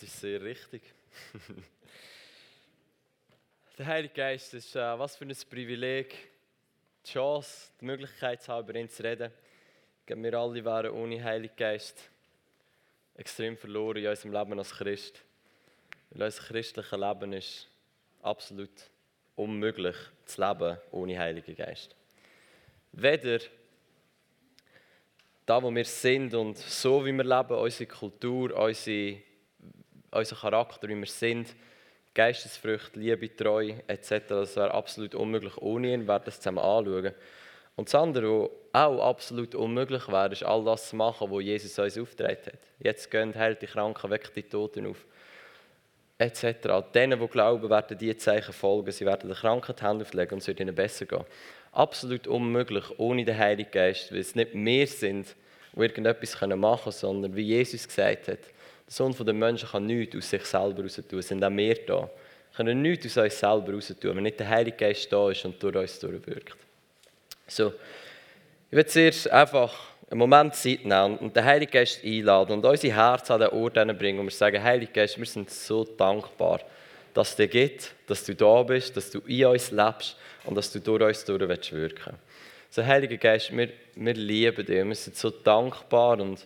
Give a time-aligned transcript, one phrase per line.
[0.00, 0.80] Das ist sehr richtig.
[3.78, 6.16] Der Heilige Geist ist äh, was für ein Privileg,
[7.04, 9.30] die Chance, die Möglichkeit zu haben, über ihn zu reden.
[10.06, 12.08] Wir alle wären ohne Heiligen Geist
[13.14, 15.22] extrem verloren in unserem Leben als Christ.
[16.08, 17.68] Weil unser christliches Leben ist
[18.22, 18.90] absolut
[19.36, 21.94] unmöglich zu leben ohne Heiligen Geist.
[22.92, 23.40] Weder
[25.44, 29.20] da, wo wir sind und so, wie wir leben, unsere Kultur, unsere,
[30.10, 31.54] unser Charakter, wie wir sind,
[32.14, 37.14] Geistesfrüchte, Liebe, Treue etc., das wäre absolut unmöglich ohne ihn, werden das zusammen anschauen.
[37.76, 41.78] Und das andere, was auch absolut unmöglich wäre, ist all das zu machen, was Jesus
[41.78, 42.58] uns aufgetragen hat.
[42.80, 45.06] Jetzt gehen, heilt die Kranken, weckt die Toten auf.
[46.18, 46.44] Etc.
[46.92, 48.92] Denen, die glauben, werden diese Zeichen folgen.
[48.92, 51.24] Sie werden den Kranken die Hände auflegen und es wird ihnen besser gehen.
[51.72, 55.34] Absolut unmöglich ohne den Heiligen Geist, weil es nicht wir sind,
[55.74, 58.40] die irgendetwas machen können, sondern wie Jesus gesagt hat,
[58.90, 62.00] der Sohn der Menschen kann nichts aus sich selber raus tun, sind auch wir da.
[62.00, 65.44] Wir können nichts aus uns selber raus tun, wenn nicht der Heilige Geist da ist
[65.44, 66.56] und durch uns durchwirkt.
[67.46, 67.72] So,
[68.68, 69.72] ich werde zuerst einfach
[70.10, 73.74] einen Moment Zeit nehmen und den Heiligen Geist einladen und unsere Herzen an den Ort
[73.96, 76.60] bringen und wir sagen, Heiliger Geist, wir sind so dankbar,
[77.14, 80.72] dass es dir gibt, dass du da bist, dass du in uns lebst und dass
[80.72, 81.96] du durch uns durch wirken willst.
[82.70, 86.44] So, Heiliger Geist, wir, wir lieben dich, wir sind so dankbar und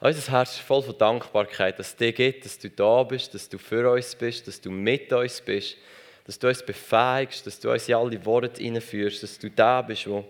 [0.00, 3.48] unser Herz ist voll von Dankbarkeit, dass es dir gibt, dass du da bist, dass
[3.48, 5.76] du für uns bist, dass du mit uns bist,
[6.24, 10.08] dass du uns befähigst, dass du uns in alle Worte hineinführst, dass du da bist,
[10.08, 10.24] wo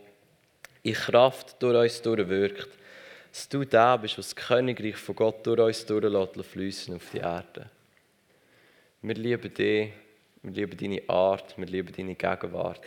[0.83, 2.69] in Kraft durch uns durchwirkt.
[3.33, 7.69] Dass du da bist, was das Königreich von Gott durch uns durchlässt, auf die Erde.
[9.03, 9.93] Wir lieben dich,
[10.43, 12.81] wir lieben deine Art, wir lieben deine Gegenwart.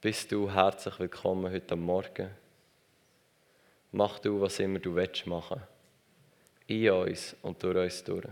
[0.00, 2.45] Bist du herzlich willkommen heute Morgen.
[3.92, 5.60] Mach du, was immer du willst machen.
[6.66, 8.26] In uns und durch uns durch.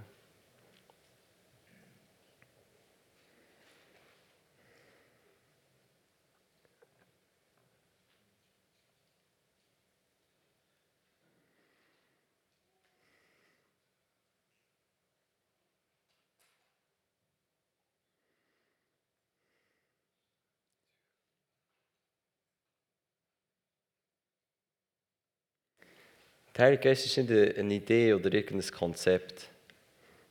[26.56, 29.48] Der Heilige Geist ist nicht eine Idee oder irgendein Konzept.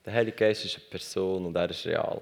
[0.05, 2.21] Der Heilige Geist ist eine Person und er ist real.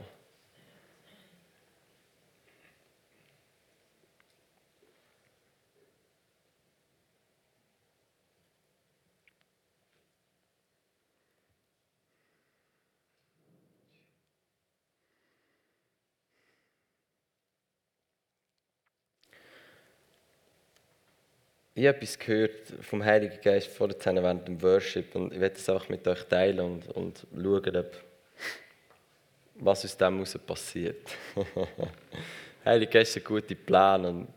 [21.73, 25.69] Ich habe etwas gehört vom Heiligen Geist vorhin während dem Worship und ich werde das
[25.69, 27.95] einfach mit euch teilen und, und schauen, ob,
[29.55, 31.07] was aus dem heraus passiert.
[32.65, 34.27] Heilige Geist hat gute Pläne und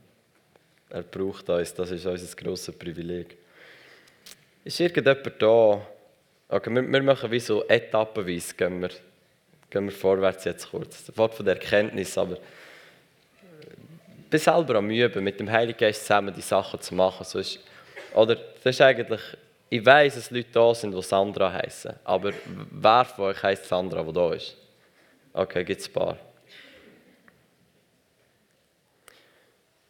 [0.90, 3.36] er braucht uns, das ist unser grosses Privileg.
[4.62, 5.84] Ist irgendjemand da?
[6.48, 8.90] Okay, wir, wir machen wie so etappenweise, gehen wir,
[9.70, 11.04] gehen wir vorwärts jetzt kurz.
[11.06, 12.38] Das Wort von der Erkenntnis, aber
[14.30, 17.24] bin selber am Üben, mit dem Heiligen Geist zusammen die Sachen zu machen.
[17.24, 17.60] So ist,
[18.14, 19.20] oder das ist eigentlich,
[19.70, 21.94] ich weiß, dass Leute da sind, die Sandra heißen.
[22.04, 22.32] Aber
[22.70, 24.56] wer von euch heißt Sandra, die da ist?
[25.32, 26.16] Okay, gibt es ein paar.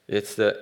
[0.06, 0.55] Jetzt, äh,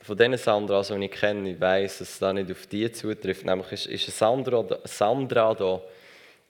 [0.00, 3.44] von diesen Sandras, die ich kenne, ich weiß, dass es da nicht auf die zutrifft.
[3.44, 5.80] Nämlich ist, ist eine Sandra, Sandra da,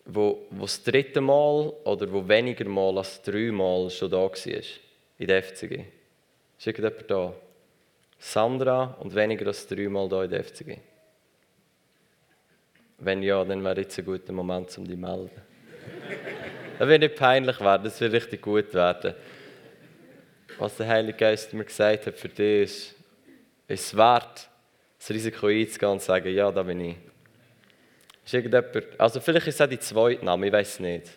[0.06, 4.32] wo, wo das dritte Mal oder wo weniger Mal als dreimal schon da war
[5.19, 5.84] in der FCG.
[6.64, 7.34] Ist irgendjemand da?
[8.19, 10.78] Sandra und weniger als dreimal da in der FCG.
[12.97, 15.30] Wenn ja, dann wäre jetzt ein guter Moment, um dich zu melden.
[16.78, 19.12] das wird nicht peinlich werden, das wird richtig gut werden.
[20.58, 22.94] Was der Heilige Geist mir gesagt hat für dich ist,
[23.69, 24.48] ist es wert,
[24.98, 26.96] das Risiko einzugehen und zu sagen, ja, da bin ich.
[28.96, 31.10] Also vielleicht ist es auch die zweite Name, ich weiß es nicht.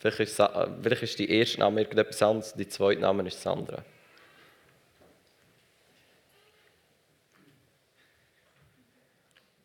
[0.00, 0.42] Vielleicht ist,
[0.82, 3.82] vielleicht ist die erste Name irgendetwas anderes, die zweite Name ist Sandra.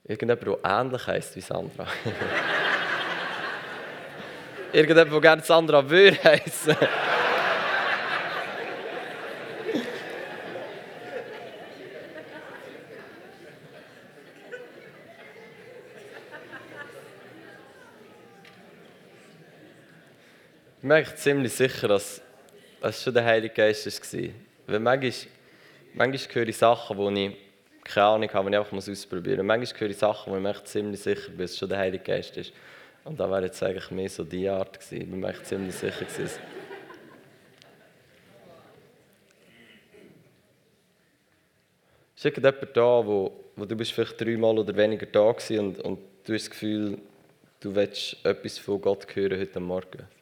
[0.07, 1.85] Irgendjemand, der ähnlich heisst wie Sandra.
[4.71, 6.77] Irgendjemand, der gerne Sandra würde heißen.
[20.79, 22.21] Ich mir ziemlich sicher, dass
[22.79, 24.29] es schon der Heilige Geist war.
[24.67, 25.11] Weil manchmal,
[25.95, 27.46] manchmal höre ich Sachen, die ich
[27.87, 29.57] keine Ahnung habe, die ich einfach ausprobieren muss.
[29.57, 32.03] Manchmal höre ich Sachen, wo ich mir ziemlich sicher bin, dass es schon der Heilige
[32.03, 32.53] Geist ist.
[33.03, 35.01] Und da wäre jetzt eigentlich mehr so die Art gewesen.
[35.01, 36.39] Ich bin mir echt ziemlich sicher gewesen.
[42.15, 45.99] Ist irgendjemand da, wo, wo du bist vielleicht dreimal oder weniger da gewesen und, und
[46.25, 46.97] du hast das Gefühl,
[47.59, 50.16] du willst etwas von Gott hören heute Morgen?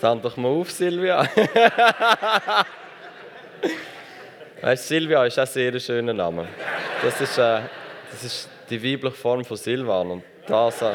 [0.00, 1.28] Stand doch mal auf, Silvia.
[4.62, 6.48] weißt, Silvia ist auch ein sehr schöner Name.
[7.02, 7.60] Das ist, äh,
[8.10, 10.10] das ist die weibliche Form von Silvan.
[10.10, 10.92] Und das äh,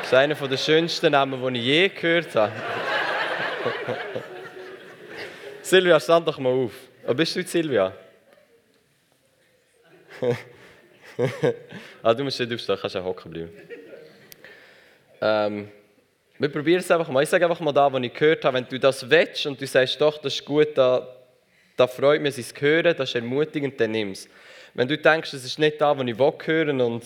[0.00, 2.52] ist einer der schönsten Namen, die ich je gehört habe.
[5.62, 6.74] Silvia, stand doch mal auf.
[7.04, 7.92] Wo bist du, Silvia?
[12.00, 13.50] ah, du musst nicht aufstehen, kannst ja hocken bleiben.
[15.20, 15.72] Ähm,
[16.42, 17.22] wir probieren es einfach mal.
[17.22, 18.56] Ich sage einfach mal da, was ich gehört habe.
[18.56, 21.06] Wenn du das willst und du sagst, doch, das ist gut, da,
[21.76, 24.28] da freut mich, es hören, das ist ermutigend, dann nimm es.
[24.74, 27.04] Wenn du denkst, das ist nicht da, was ich hören und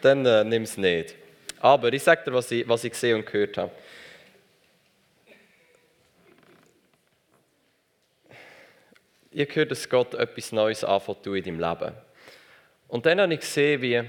[0.00, 1.14] dann äh, nimm es nicht.
[1.60, 3.70] Aber ich sage dir, was ich, was ich gesehen und gehört habe.
[9.30, 11.92] Ich habe gehört, dass Gott etwas Neues anfängt in deinem Leben.
[12.86, 14.04] Und dann habe ich gesehen, wie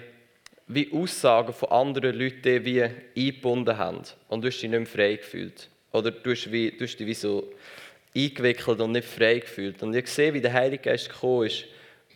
[0.69, 2.83] wie Aussagen von anderen Leuten wie
[3.17, 5.67] eingebunden haben und du hast dich nicht mehr frei gefühlt.
[5.91, 7.51] Oder du hast, wie, du hast dich wie so
[8.15, 9.81] eingewickelt und nicht frei gefühlt.
[9.81, 11.65] Und ich sehe, wie der Heilige Geist gekommen ist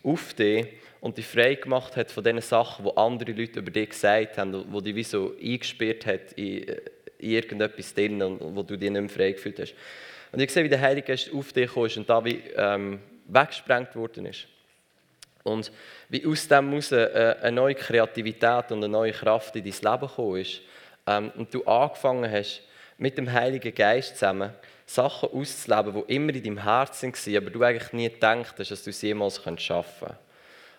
[0.04, 0.68] auf dich
[1.02, 4.66] und dich frei gemacht hat von den Sachen, die andere Leute über dich gesagt haben,
[4.72, 6.64] wo dich wie so eingesperrt hat in,
[7.18, 9.74] in irgendetwas drin und wo du dich nicht mehr frei gefühlt hast.
[10.32, 13.00] Und ich sehe, wie der Heilige Geist auf dich gekommen ist und da wie ähm,
[13.28, 14.48] weggesprengt worden ist.
[15.44, 15.72] Und
[16.10, 20.08] wie aus dem heraus äh, eine neue Kreativität und eine neue Kraft in dein Leben
[20.08, 20.62] gekommen ist.
[21.06, 22.62] Ähm, und du angefangen hast,
[22.98, 24.54] mit dem Heiligen Geist zusammen
[24.86, 28.84] Sachen auszuleben, die immer in deinem Herzen waren, aber du eigentlich nie gedacht hast, dass
[28.84, 30.24] du sie jemals schaffen könntest.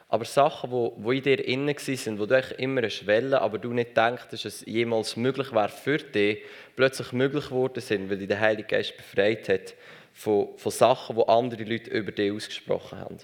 [0.09, 3.73] Aber Sachen, die, in dir innen waren, wo du eigentlich immer eine Schwelle, aber du
[3.73, 6.43] nicht denkst, dass es jemals möglich wäre für dich,
[6.77, 9.75] plötzlich möglich geworden sind, weil dich der Heilige Geist befreit hat
[10.13, 13.19] von, von Sachen, die andere Leute über dich ausgesprochen haben.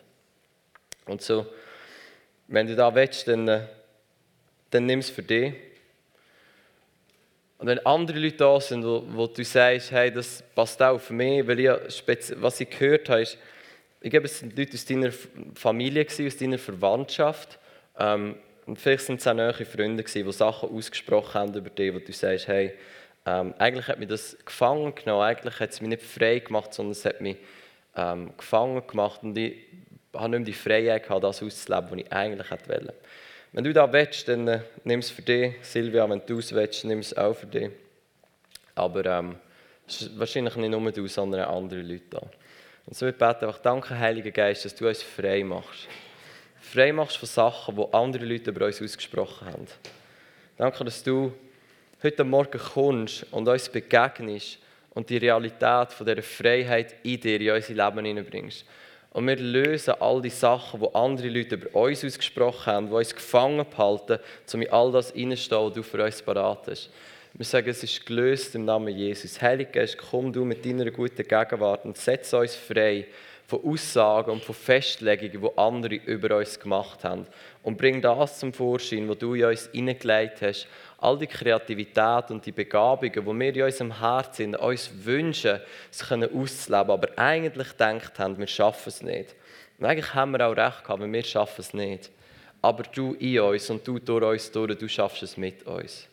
[1.11, 1.47] Und so,
[2.47, 3.67] wenn du da willst, dann, äh,
[4.71, 5.55] dann nimm es für dich.
[7.59, 11.13] Und wenn andere Leute da sind, wo, wo du sagst, hey, das passt auch für
[11.13, 11.69] mich, weil ich,
[12.37, 13.37] was ich gehört habe, ist,
[14.01, 15.11] ich glaube, es sind Leute aus deiner
[15.55, 17.59] Familie, aus deiner Verwandtschaft.
[17.99, 18.37] Ähm,
[18.67, 22.13] und vielleicht sind es auch neue Freunde, die Sachen ausgesprochen haben über dich, wo du
[22.13, 22.73] sagst, hey,
[23.27, 26.93] ähm, eigentlich hat mich das gefangen genommen, eigentlich hat es mich nicht frei gemacht, sondern
[26.93, 27.37] es hat mich
[27.97, 29.23] ähm, gefangen gemacht.
[29.23, 29.59] Und ich
[30.15, 32.95] habe nicht mehr die Freiheit gehabt, das auszuleben, was ich eigentlich wollte.
[33.53, 35.55] Wenn du da willst, dann äh, nimm es für dich.
[35.63, 37.71] Silvia, wenn du es willst, nimm es auch für dich.
[38.75, 39.37] Aber ähm,
[40.17, 42.23] wahrscheinlich nicht nur du, sondern andere Leute da.
[42.87, 45.89] Und so bete einfach, danke Heiliger Geist, dass du uns frei machst.
[46.61, 49.67] Frei machst von Sachen, die andere Leute über uns ausgesprochen haben.
[50.57, 51.33] Danke, dass du
[52.03, 54.59] heute Morgen kommst und uns begegnest
[54.91, 58.65] und die Realität von dieser Freiheit in dir, in unser Leben hineinbringst.
[59.13, 63.15] Und wir lösen all die Sachen, die andere Leute über uns ausgesprochen haben, die uns
[63.15, 64.19] gefangen behalten,
[64.55, 66.91] um in all das reinzustehen, was du für uns parat hast.
[67.33, 69.41] Wir sagen, es ist gelöst im Namen Jesus.
[69.41, 73.07] Heilige Geist, komm du mit deiner guten Gegenwart und setz uns frei
[73.47, 77.27] von Aussagen und von Festlegungen, die andere über uns gemacht haben.
[77.65, 80.69] Und bring das zum Vorschein, was du in uns hineingelegt hast.
[81.01, 86.29] All die Kreativität und die Begabungen, die wir in unserem Herzen uns wünschen, sie können
[86.35, 89.35] auszuleben, aber eigentlich gedacht haben, wir schaffen es nicht.
[89.79, 92.11] Und eigentlich haben wir auch recht gehabt, wir schaffen es nicht.
[92.63, 96.07] Aber du in uns und du durch uns durch, du schaffst es mit uns.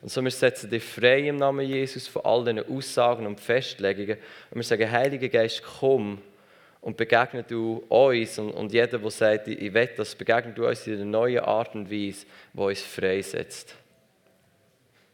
[0.00, 4.16] Und so wir setzen dich frei im Namen Jesus von all diesen Aussagen und Festlegungen.
[4.50, 6.18] Und wir sagen, Heiliger Geist, komm
[6.80, 10.86] und begegne du uns und, und jeder, der sagt, ich will das, begegne du uns
[10.86, 13.74] in einer neuen Art und Weise, die uns freisetzt.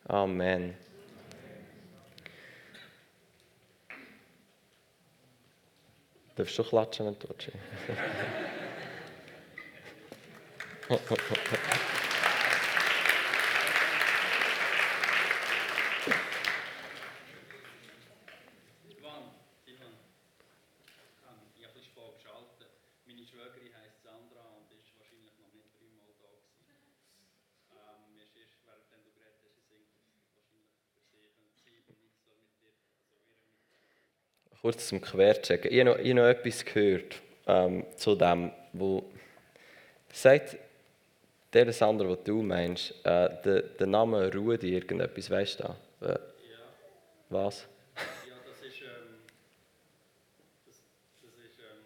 [0.09, 0.77] Amen.
[6.37, 7.27] Darfst du klatschen, wenn du
[18.89, 19.33] Ivan,
[19.67, 19.93] Ivan,
[21.57, 22.69] ich habe ein bisschen spät.
[23.07, 23.73] Meine Schwägerin
[34.61, 35.71] kurz zum Querchecken.
[35.73, 39.05] Ich habe noch, ich habe noch etwas gehört ähm, zu dem, wo
[40.13, 40.57] Sagt
[41.53, 45.77] der Sandra, was du meinst, äh, der, der Name Rudi irgendetwas, weißt du da?
[46.01, 46.19] Äh, Ja,
[47.29, 47.67] was?
[48.27, 49.21] ja das ist, ähm,
[50.67, 50.77] das,
[51.23, 51.85] das ist ähm,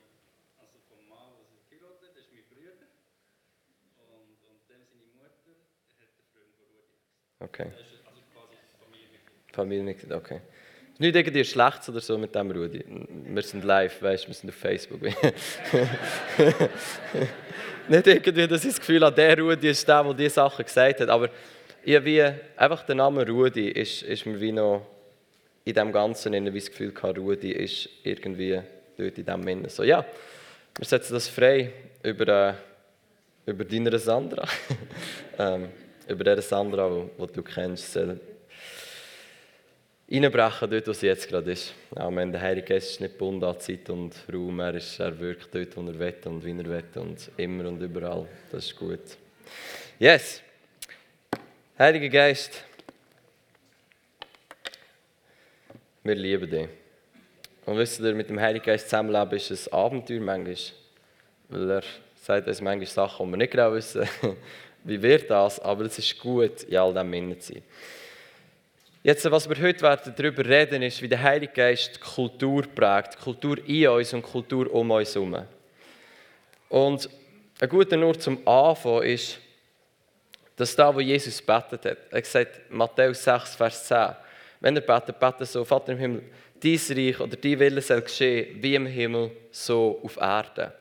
[0.58, 2.86] also vom Mann, der sich geheiratet das ist mein Bruder.
[4.14, 6.94] Und, und dem seine Mutter hat den Freund von Rudi.
[7.42, 7.68] Okay.
[7.74, 9.54] Das ist also quasi Familienmitglied.
[9.54, 10.40] Familienmitglied, okay.
[11.00, 12.84] Nicht irgendwie schlecht oder so mit dem Rudi.
[13.08, 15.00] Wir sind live, weißt du, wir sind auf Facebook.
[17.88, 21.00] nicht irgendwie, dass ich das Gefühl habe, der Rudi ist der, der diese Sachen gesagt
[21.00, 21.08] hat.
[21.08, 21.30] Aber
[21.86, 22.22] irgendwie,
[22.54, 24.86] einfach der Name Rudi ist, ist mir wie noch
[25.64, 28.60] in dem Ganzen in das Gefühl gehabt, Rudi ist irgendwie
[28.98, 29.70] dort in dem Sinne.
[29.70, 30.04] So, ja,
[30.76, 32.56] wir setzen das frei über,
[33.46, 34.46] äh, über deine Sandra.
[35.38, 35.70] ähm,
[36.06, 37.98] über diese Sandra, die du kennst,
[40.10, 41.72] reinbrechen, dort, wo sie jetzt gerade ist.
[41.94, 42.32] Amen.
[42.32, 44.58] Der Heilige Geist ist nicht gebunden an Zeit und Raum.
[44.60, 47.80] Er, ist, er wirkt dort, wo er will und wie er will und immer und
[47.80, 48.26] überall.
[48.50, 49.00] Das ist gut.
[49.98, 50.42] Yes.
[51.78, 52.64] Heiliger Geist,
[56.02, 56.68] wir lieben dich.
[57.64, 60.56] Und wisst ihr, mit dem Heiligen Geist zusammenleben ist ein Abenteuer manchmal.
[61.48, 61.82] Weil er
[62.16, 64.08] sagt uns manchmal Sachen, die wir nicht genau wissen,
[64.84, 67.62] wie wird das, aber es ist gut, in all dem zu sein.
[69.02, 73.14] Jetzt, was wir heute werden darüber reden, ist, wie der Heilige Geist die Kultur prägt.
[73.14, 75.42] Die Kultur in uns und die Kultur um uns herum.
[76.68, 77.08] Und
[77.58, 79.38] ein guter Ort zum Anfang ist,
[80.54, 84.16] dass da, wo Jesus betet hat, er sagt, Matthäus 6, Vers 10,
[84.60, 86.22] wenn er betet, betet so, Vater im Himmel,
[86.62, 90.72] dein Reich oder dein Wille soll geschehen, wie im Himmel, so auf Erden.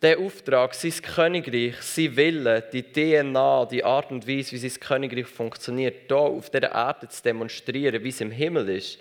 [0.00, 5.26] Der Auftrag, sein Königreich, sein Wille, die DNA, die Art und Weise, wie sein Königreich
[5.26, 9.00] funktioniert, hier auf dieser Erde zu demonstrieren, wie es im Himmel ist,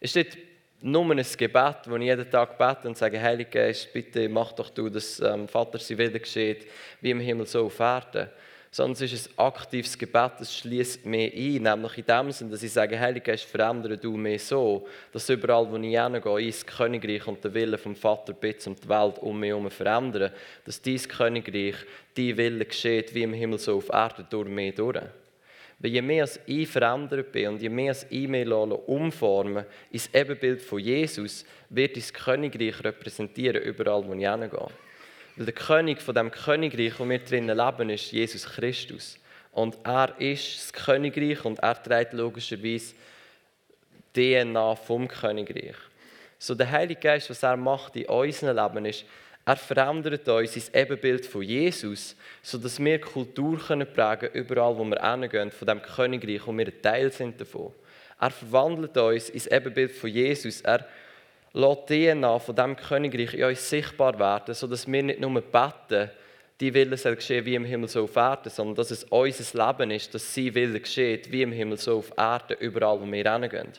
[0.00, 0.38] ist nicht
[0.80, 4.70] nur ein Gebet, das ich jeden Tag bete und sage, Heiliger Geist, bitte mach doch
[4.70, 6.66] du, dass ähm, Vater sein Wille geschieht,
[7.02, 8.30] wie im Himmel so auf Erden.
[8.70, 12.62] Sondern es ist ein aktives Gebet, das schließt mich ein, nämlich in dem Sinne, dass
[12.62, 17.26] ich sage, Heiliger Geist, verändere du mich so, dass überall, wo ich hingehe, das Königreich
[17.26, 20.32] und den Willen vom Vater bitte und die Welt um mich herum verändern,
[20.64, 21.76] dass dein Königreich,
[22.14, 25.00] dein Wille geschieht, wie im Himmel so auf Erden, durch mich durch.
[25.80, 30.80] Weil je mehr ich verändert bin und je mehr ich mich umformen ins Ebenbild von
[30.80, 34.68] Jesus, wird das Königreich repräsentieren, überall, wo ich hingehe.
[35.38, 39.20] Weil der König von dem Königreich, wo wir drinnen leben, ist Jesus Christus.
[39.52, 42.94] Und er ist das Königreich und er trägt logischerweise
[44.12, 45.76] DNA vom Königreich.
[46.40, 49.04] So der Heilige Geist, was er macht in unserem Leben, ist,
[49.44, 55.00] er verändert uns ins Ebenbild von Jesus, sodass wir Kultur können prägen überall, wo wir
[55.00, 57.72] hingehen, von dem Königreich, wo wir ein Teil sind davon.
[58.20, 60.62] Er verwandelt uns ins Ebenbild von Jesus.
[60.62, 60.84] Er
[61.58, 66.10] lässt die DNA von dem Königreich in uns sichtbar werden, sodass wir nicht nur beten,
[66.60, 69.90] die Wille soll geschehen wie im Himmel so auf Erden, sondern dass es unser Leben
[69.90, 73.72] ist, dass sein Wille geschieht wie im Himmel so auf Erden, überall, wo wir hingehen.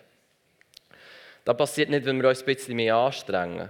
[1.46, 3.70] Das passiert nicht, wenn wir uns ein bisschen mehr anstrengen.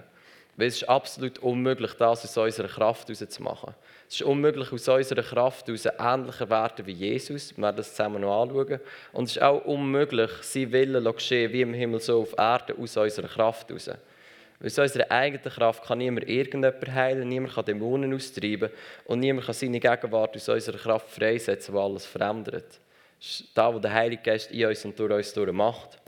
[0.59, 3.73] Weil es ist absolut unmöglich, das aus unserer Kraft herauszumachen.
[4.09, 7.55] Es ist unmöglich, aus unserer Kraft heraus ähnlicher werden wie Jesus.
[7.55, 8.81] Wir werden das zusammen noch anschauen.
[9.13, 12.77] Und es ist auch unmöglich, sein Wille zu geschehen, wie im Himmel so auf Erden,
[12.77, 13.87] aus unserer Kraft heraus.
[13.87, 18.69] Weil aus unserer eigenen Kraft kann niemand irgendjemand heilen, niemand kann Dämonen austreiben
[19.05, 22.81] und niemand kann seine Gegenwart aus unserer Kraft freisetzen, die alles verändert.
[23.17, 25.98] Das ist das, was der Heilige Geist in uns und durch uns macht.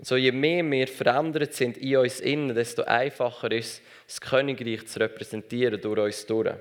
[0.00, 4.20] Und so je mehr wir verändert sind in uns innen, desto einfacher ist es, das
[4.22, 6.54] Königreich zu repräsentieren durch uns durch.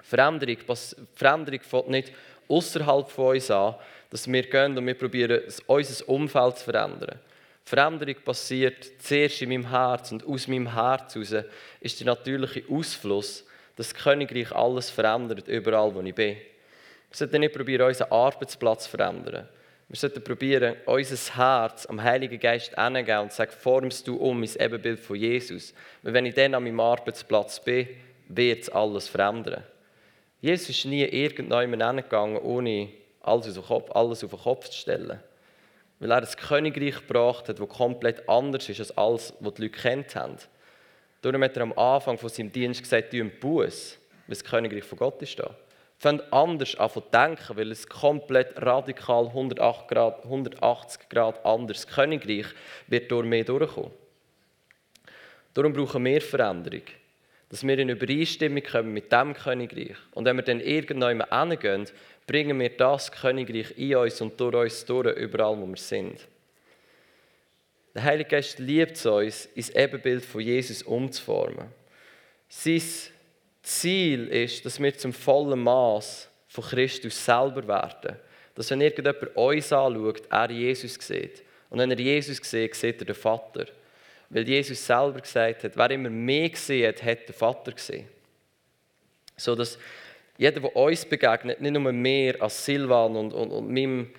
[0.00, 0.56] Veränderung,
[1.14, 2.12] Veränderung fängt nicht
[2.48, 3.74] außerhalb von uns an,
[4.08, 7.18] dass wir gehen und wir probieren, unser Umfeld zu verändern.
[7.66, 11.44] Veränderung passiert zuerst in meinem Herz und aus meinem Herz heraus
[11.80, 13.44] ist der natürliche Ausfluss,
[13.76, 16.36] dass das Königreich alles verändert, überall wo ich bin.
[16.36, 16.44] Wir
[17.10, 19.50] sollten nicht probieren, unseren Arbeitsplatz zu verändern.
[19.92, 24.56] Wir sollten probieren, unser Herz am Heiligen Geist hinzugeben und sagen, formst du um ins
[24.56, 25.74] Ebenbild von Jesus.
[26.00, 27.88] Weil wenn ich dann an meinem Arbeitsplatz bin,
[28.26, 29.62] wird es alles verändern.
[30.40, 32.88] Jesus ist nie irgendjemand hingegangen, ohne
[33.20, 35.20] alles auf, den Kopf, alles auf den Kopf zu stellen.
[35.98, 39.78] Weil er ein Königreich gebracht hat, das komplett anders ist als alles, was die Leute
[39.78, 40.38] kennt haben.
[41.20, 44.84] Darum hat er am Anfang von seinem Dienst gesagt, du im Buß, weil das Königreich
[44.84, 45.54] von Gott ist da.
[46.02, 52.46] Fangen anders an zu denken, weil es komplett radikal 180 Grad, 180 Grad anders Königreich
[52.88, 53.92] wird durch mehr durchkommen.
[55.54, 56.82] Darum brauchen wir Veränderung.
[57.48, 59.94] Dass wir in Übereinstimmung kommen mit dem Königreich.
[60.10, 61.86] Und wenn wir dann irgendwann hingehen,
[62.26, 66.18] bringen wir das Königreich in uns und durch uns durch, überall wo wir sind.
[67.94, 71.68] Der Heilige Geist liebt es uns, ins Ebenbild von Jesus umzuformen.
[72.48, 72.82] Sein
[73.62, 78.16] Ziel ist, dass wir zum vollen Maß von Christus selber werden.
[78.54, 81.42] Dass wenn irgendjemand uns anschaut, er Jesus sieht.
[81.70, 83.66] Und wenn er Jesus sieht, sieht er den Vater.
[84.28, 88.08] Weil Jesus selber gesagt hat, wer immer mehr gesehen hat, hat den Vater gesehen.
[89.36, 89.78] So dass
[90.36, 94.10] jeder, der uns begegnet, nicht nur mehr als Silvan und, und, und meinem,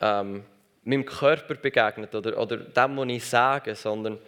[0.00, 0.44] ähm,
[0.84, 4.18] meinem Körper begegnet oder, oder dem, was ich sage, sondern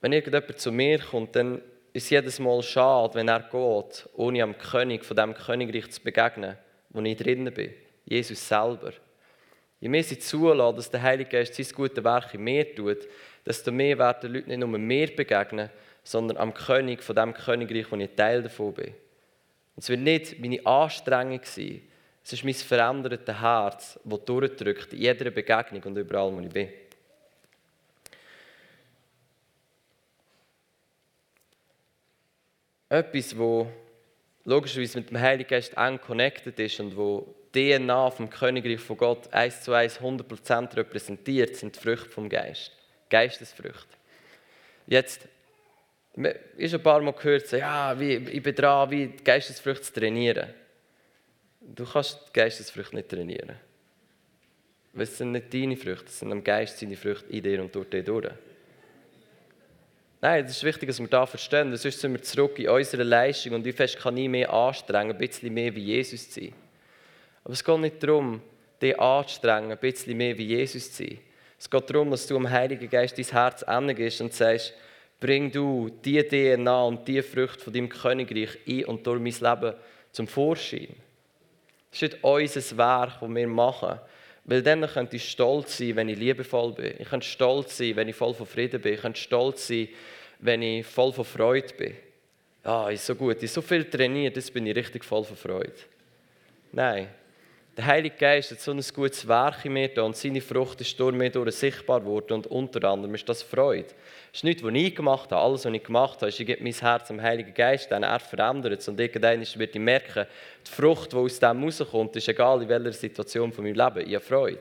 [0.00, 1.60] wenn irgendjemand zu mir kommt, dann
[1.94, 6.02] ist es jedes Mal schade, wenn er geht, ohne am König von dem Königreich zu
[6.02, 6.56] begegnen,
[6.90, 7.72] wo ich drinnen bin.
[8.04, 8.92] Jesus selber.
[9.78, 13.06] Je mehr sie zulassen, dass der Heilige Geist sein gutes Werk in mir tut,
[13.46, 15.70] desto mehr werden die Leute nicht nur mir begegnen,
[16.02, 18.92] sondern am König von dem Königreich, wo ich Teil davon bin.
[19.76, 21.80] Und es wird nicht meine Anstrengung sein,
[22.24, 26.70] es ist mein verändertes Herz, das durchdrückt in jeder Begegnung und überall, wo ich bin.
[32.94, 33.68] Etwas, wo
[34.44, 39.32] logischerweise mit dem Heiligen Geist eng connected ist und wo DNA vom Königreich von Gott
[39.32, 42.70] eins zu eins 100% repräsentiert, sind die Früchte vom Geist.
[43.10, 43.96] Geistesfrüchte.
[44.86, 45.26] Jetzt
[46.56, 49.92] ist ein paar Mal gehört, so, ja, wie, ich bin dran, wie die Geistesfrüchte zu
[49.94, 50.54] trainieren.
[51.60, 53.56] Du kannst die Geistesfrüchte nicht trainieren.
[54.92, 57.74] Weil es sind nicht deine Früchte, es sind am Geist seine Früchte in dir und
[57.74, 58.30] durch dich durch.
[60.24, 63.52] Nein, es ist wichtig, dass wir da verstehen, sonst sind wir zurück in unsere Leistung
[63.52, 66.54] und wie fest kann ich mehr anstrengen, ein bisschen mehr wie Jesus zu sein.
[67.44, 68.40] Aber es geht nicht darum,
[68.80, 71.18] dich anzustrengen, ein bisschen mehr wie Jesus zu sein.
[71.58, 74.72] Es geht darum, dass du am Heiligen Geist dein Herz gibst und sagst,
[75.20, 79.74] bring du die DNA und die Früchte von deinem Königreich ein und durch mein Leben
[80.10, 80.88] zum Vorschein.
[81.90, 84.00] Das ist nicht unser Werk, das wir machen.
[84.44, 86.94] Weil dann könnte ich stolz sein, wenn ich liebevoll bin.
[86.98, 88.94] Ich könnte stolz sein, wenn ich voll von Frieden bin.
[88.94, 89.88] Ich könnte stolz sein,
[90.40, 91.94] wenn ich voll von Freude bin.
[92.62, 95.74] Ah, ist so gut, ich so viel trainiert, jetzt bin ich richtig voll von Freude.
[96.72, 97.08] Nein,
[97.76, 101.14] der Heilige Geist hat so ein gutes Werk in mir und seine Frucht ist durch
[101.14, 103.88] mich durch sichtbar geworden und unter anderem ist das Freude.
[103.88, 105.42] Das ist nichts, was ich gemacht habe.
[105.42, 108.20] Alles, was ich gemacht habe, ist, ich gebe mein Herz dem Heiligen Geist, dann er
[108.20, 110.26] verändert es und irgendwann wird ich merken,
[110.66, 114.14] die Frucht, die aus dem rauskommt, ist egal in welcher Situation von meinem Leben, ich
[114.14, 114.60] habe Freude.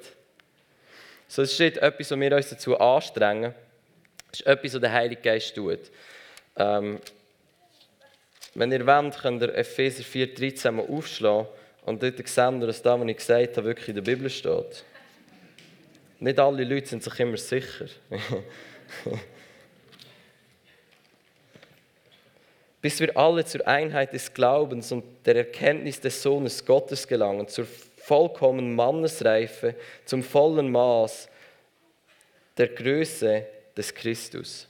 [1.28, 3.54] So, es ist nicht etwas, was wir uns dazu anstrengen,
[4.32, 5.80] es ist etwas, was der Heilige Geist tut.
[6.56, 7.00] Ähm,
[8.56, 11.48] wenn ihr wollt, könnt ihr Epheser 4,13 mal aufschlagen.
[11.86, 14.86] Und dort sehen wir, dass das, was ich gesagt habe, wirklich in der Bibel steht.
[16.20, 17.88] Nicht alle Leute sind sich immer sicher.
[22.82, 27.66] Bis wir alle zur Einheit des Glaubens und der Erkenntnis des Sohnes Gottes gelangen, zur
[27.98, 31.30] vollkommenen Mannesreife, zum vollen Maß
[32.58, 34.68] der Größe des Christus.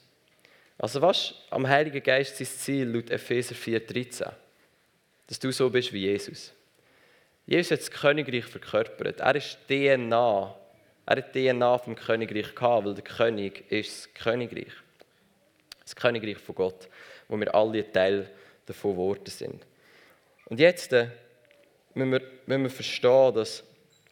[0.78, 4.32] Also was am Heiligen Geist sein Ziel laut Epheser 4,13?
[5.28, 6.52] Dass du so bist wie Jesus.
[7.46, 9.20] Jesus hat das Königreich verkörpert.
[9.20, 10.56] Er ist DNA.
[11.06, 14.72] Er hat DNA vom Königreich gehabt, weil der König ist das Königreich.
[15.82, 16.88] Das Königreich von Gott,
[17.28, 18.30] wo wir alle Teil
[18.66, 19.66] davon geworden sind.
[20.46, 21.08] Und jetzt äh,
[21.94, 23.64] müssen, wir, müssen wir verstehen, dass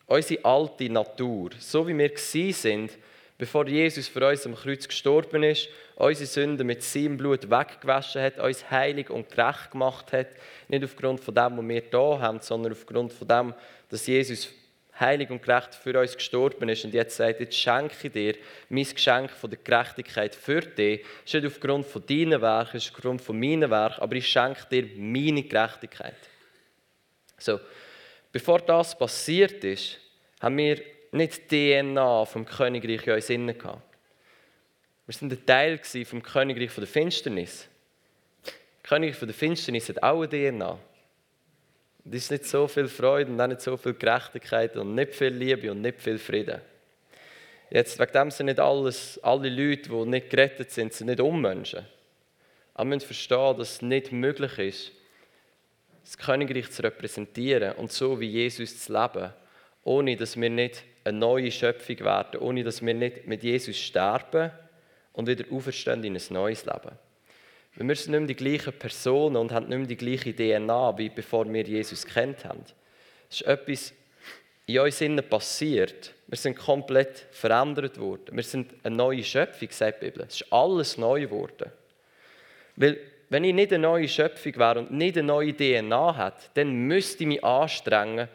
[0.07, 2.97] unsere alte Natur, so wie wir sind,
[3.41, 8.37] bevor Jesus für uns am Kreuz gestorben ist, unsere Sünden mit seinem Blut weggewaschen hat,
[8.37, 10.27] uns heilig und gerecht gemacht hat.
[10.67, 13.55] Nicht aufgrund von dem, was wir hier haben, sondern aufgrund von dem,
[13.89, 14.49] dass Jesus
[14.99, 18.35] heilig und gerecht für uns gestorben ist und jetzt sagt, jetzt schenke ich dir
[18.69, 21.03] mein Geschenk von der Gerechtigkeit für dich.
[21.25, 24.27] Es ist nicht aufgrund von deinen Werken, es ist aufgrund von meinen Werken, aber ich
[24.27, 26.13] schenke dir meine Gerechtigkeit.
[27.39, 27.59] So,
[28.31, 29.97] bevor das passiert ist,
[30.39, 30.79] haben wir
[31.11, 33.81] nicht die DNA vom Königreich in uns gehabt.
[35.05, 37.67] Wir sind ein Teil vom Königreich der Finsternis.
[38.43, 40.79] Das Königreich der Finsternis hat auch eine DNA.
[42.05, 45.33] Es ist nicht so viel Freude und auch nicht so viel Gerechtigkeit und nicht viel
[45.33, 46.61] Liebe und nicht viel Frieden.
[47.69, 51.85] Jetzt, wegen dem sind nicht alles, alle Leute, die nicht gerettet sind, sind nicht Unmenschen.
[52.73, 54.91] Aber wir müssen verstehen, dass es nicht möglich ist,
[56.03, 59.31] das Königreich zu repräsentieren und so wie Jesus zu leben,
[59.83, 64.51] ohne dass wir nicht eine neue Schöpfung werden, ohne dass wir nicht mit Jesus sterben
[65.13, 66.91] und wieder auferstehen in ein neues Leben.
[67.75, 71.09] Wir sind nicht mehr die gleichen Personen und haben nicht mehr die gleiche DNA, wie
[71.09, 72.63] bevor wir Jesus kennt haben.
[73.29, 73.93] Es ist etwas
[74.65, 76.13] in uns innen passiert.
[76.27, 78.35] Wir sind komplett verändert worden.
[78.35, 80.25] Wir sind eine neue Schöpfung, sagt die Bibel.
[80.27, 81.71] Es ist alles neu geworden.
[82.75, 82.97] Weil,
[83.29, 87.23] wenn ich nicht eine neue Schöpfung wäre und nicht eine neue DNA hätte, dann müsste
[87.23, 88.27] ich mich anstrengen,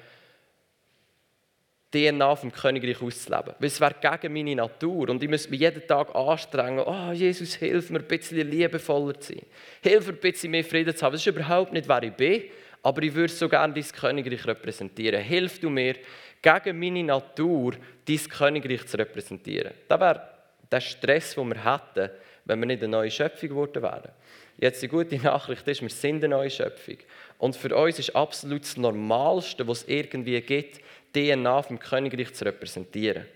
[1.96, 3.54] DNA vom Königreich auszuleben.
[3.58, 7.54] Weil es wäre gegen meine Natur und ich müsste mich jeden Tag anstrengen, oh, Jesus,
[7.54, 9.42] hilf mir, ein bisschen liebevoller zu sein.
[9.82, 11.12] Hilf mir, ein bisschen mehr Frieden zu haben.
[11.12, 12.42] Das ist überhaupt nicht, wer ich bin,
[12.82, 15.22] aber ich würde so gerne dein Königreich repräsentieren.
[15.22, 15.96] Hilf du mir,
[16.42, 17.74] gegen meine Natur
[18.06, 19.72] dein Königreich zu repräsentieren.
[19.88, 20.22] Das wäre
[20.70, 22.10] der Stress, den wir hätten,
[22.44, 24.10] wenn wir nicht eine neue Schöpfung geworden wären.
[24.58, 26.96] Jetzt die gute Nachricht ist, wir sind eine neue Schöpfung.
[27.38, 30.80] Und für uns ist absolut das Normalste, was es irgendwie gibt,
[31.16, 33.26] DNA vom Königreich zu repräsentieren.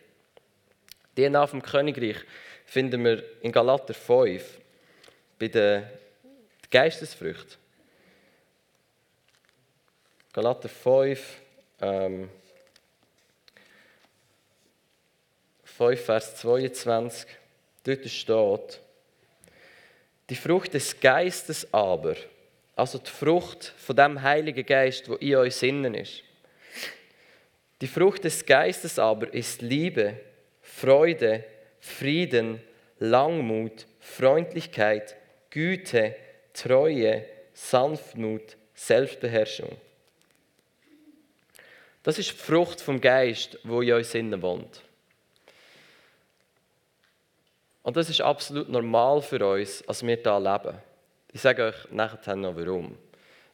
[1.16, 2.18] DNA vom Königreich
[2.66, 4.58] finden wir in Galater 5
[5.38, 5.84] bei den
[6.70, 7.56] Geistesfrüchten.
[10.34, 11.40] Galater 5,
[11.80, 12.28] ähm,
[15.64, 17.26] 5, Vers 22.
[17.82, 18.80] Dort steht,
[20.28, 22.14] die Frucht des Geistes aber,
[22.76, 26.22] also die Frucht von dem Heiligen Geist, wo in euch innen ist.
[27.80, 30.20] Die Frucht des Geistes aber ist Liebe,
[30.60, 31.44] Freude,
[31.80, 32.60] Frieden,
[32.98, 35.16] Langmut, Freundlichkeit,
[35.48, 36.14] Güte,
[36.52, 39.70] Treue, Sanftmut, Selbstbeherrschung.
[42.02, 44.82] Das ist die Frucht vom Geist, wo in euch innen wohnt.
[47.82, 50.78] Und das ist absolut normal für uns, als wir hier leben.
[51.32, 52.96] Ich sage euch nachher noch warum.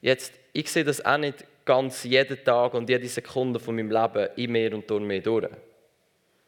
[0.01, 4.29] Jetzt, ich sehe das auch nicht ganz jeden Tag und jede Sekunde von meinem Leben
[4.37, 5.49] in mir und durch mich durch.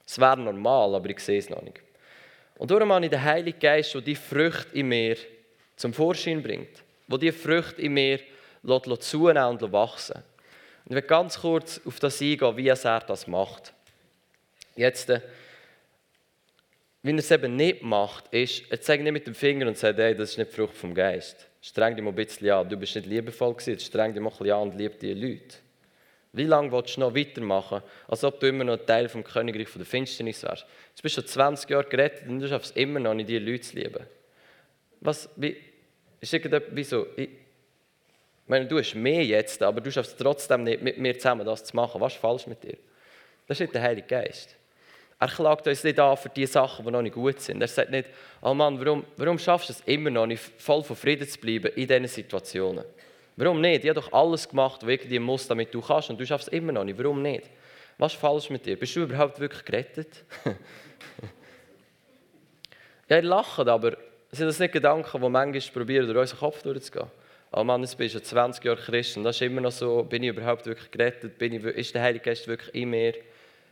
[0.06, 1.82] Es wäre normal, aber ich sehe es noch nicht.
[2.56, 5.16] Und darum habe ich den Heiligen Geist, der die Früchte in mir
[5.76, 8.20] zum Vorschein bringt, wo die Früchte in mir
[9.00, 10.16] zunehmen und wachsen
[10.84, 13.72] Und ich will ganz kurz auf das eingehen, wie er das macht.
[14.76, 15.20] Jetzt, äh,
[17.02, 19.98] wenn er es eben nicht macht, ist, er zeigt nicht mit dem Finger und sagt,
[19.98, 21.47] hey, das ist nicht die Frucht vom Geist.
[21.60, 22.68] Streng dich mal ein bisschen an.
[22.68, 25.56] Du bist nicht liebevoll gewesen, streng dich mal ein bisschen an und lieb die Leute.
[26.32, 29.86] Wie lange willst du noch weitermachen, als ob du immer noch Teil vom Königreich der
[29.86, 30.66] Finsternis wärst?
[30.90, 33.62] Jetzt bist du schon 20 Jahre gerettet und du schaffst immer noch nicht, diese Leute
[33.62, 34.06] zu lieben.
[35.00, 35.56] Was, wie,
[36.20, 37.06] ist irgendetwas, wieso?
[37.16, 37.28] Ich,
[38.46, 41.64] meine, du hast mehr jetzt, aber du schaffst es trotzdem nicht, mit mir zusammen das
[41.64, 42.00] zu machen.
[42.00, 42.76] Was ist falsch mit dir?
[43.46, 44.57] Das ist nicht der Heilige Geist.
[45.20, 47.60] Er klagt uns nicht an für die Sachen, die noch nicht gut sind.
[47.60, 48.08] Er sagt nicht,
[48.40, 51.72] oh Mann, warum, warum schaffst du es immer noch nicht, voll von Frieden zu bleiben
[51.74, 52.84] in diesen Situationen?
[53.36, 53.84] Warum nicht?
[53.84, 56.54] Ich habe doch alles gemacht, was irgendwie muss, damit du kannst und du schaffst es
[56.54, 56.98] immer noch nicht.
[56.98, 57.50] Warum nicht?
[57.96, 58.78] Was ist falsch mit dir?
[58.78, 60.24] Bist du überhaupt wirklich gerettet?
[63.08, 63.96] ja, ihr lacht, aber
[64.30, 67.10] sind das nicht Gedanken, die manchmal probieren, durch unseren Kopf durchzugehen?
[67.50, 70.22] Oh Mann, jetzt bist du 20 Jahre Christ und das ist immer noch so, bin
[70.22, 71.38] ich überhaupt wirklich gerettet?
[71.38, 73.14] Bin ich, ist der Heilige Geist wirklich in mir?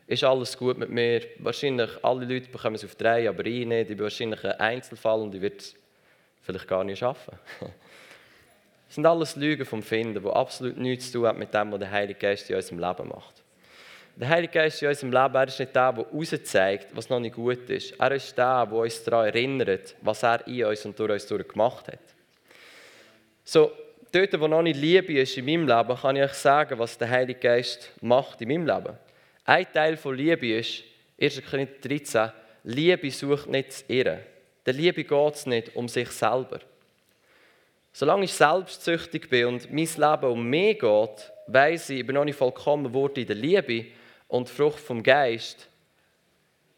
[0.07, 1.23] Ist alles gut mit mir.
[1.39, 3.91] Wahrscheinlich alle Leute bekommen es auf drei, aber ich nicht.
[3.91, 5.75] Ich bin wahrscheinlich ein Einzelfall und ich werde es
[6.43, 7.37] vielleicht gar nicht schaffen.
[7.61, 7.71] Das
[8.95, 11.91] sind alles Lügen vom Finden, die absolut nichts zu tun haben mit dem, was der
[11.91, 13.43] Heilige Geist in unserem Leben macht.
[14.15, 17.35] Der Heilige Geist in unserem Leben er ist nicht der, der rauszeigt, was noch nicht
[17.35, 17.93] gut ist.
[17.99, 21.49] Er ist der, der uns daran erinnert, was er in uns und durch uns durch
[21.49, 21.99] gemacht hat.
[23.45, 23.73] So,
[24.13, 27.11] dort, wo noch nicht Liebe ist in meinem Leben, kann ich euch sagen, was der
[27.11, 28.97] Heilige Geist macht in meinem Leben.
[29.49, 30.83] Ein Teil von Liebe ist,
[31.21, 31.41] 1.
[31.49, 32.33] Korinther 13,
[32.65, 34.19] Liebe sucht nicht das Irren.
[34.67, 36.59] Der Liebe geht es nicht um sich selber.
[37.93, 42.25] Solange ich selbstsüchtig bin und mein Leben um mich geht, weiss ich, ich bin noch
[42.25, 43.87] nicht vollkommen geworden in der Liebe
[44.27, 45.69] und die Frucht vom Geist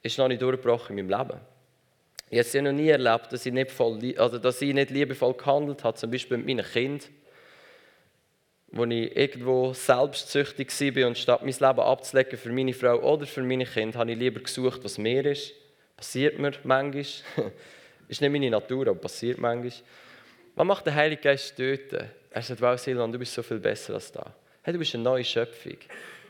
[0.03, 1.41] ist noch nicht durchgebrochen in meinem Leben.
[2.29, 5.33] Ich habe es noch nie erlebt, dass ich nicht, voll, also dass ich nicht liebevoll
[5.33, 7.09] gehandelt habe, zum Beispiel mit meinen Kindern
[8.71, 13.43] wo ich irgendwo selbstsüchtig war und statt mein Leben abzulegen für meine Frau oder für
[13.43, 15.55] meine Kinder, habe ich lieber gesucht, was mir ist.
[15.97, 17.05] Passiert mir manchmal.
[18.09, 19.73] ist nicht meine Natur, aber passiert manchmal.
[20.55, 22.09] Was macht der Heilige Geist dort?
[22.31, 24.35] Er sagt, wow, Silvan, du bist so viel besser als da.
[24.63, 25.79] Hey, du bist eine neue Schöpfung.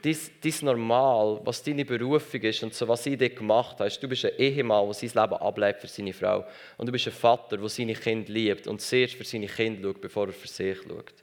[0.00, 4.08] Dein, dein Normal, was deine Berufung ist und so, was ich dir gemacht habe, du
[4.08, 6.44] bist ein Ehemann, der sein Leben ablebt für seine Frau.
[6.76, 10.00] Und du bist ein Vater, der seine Kinder liebt und zuerst für seine Kinder schaut,
[10.00, 11.14] bevor er für sich schaut.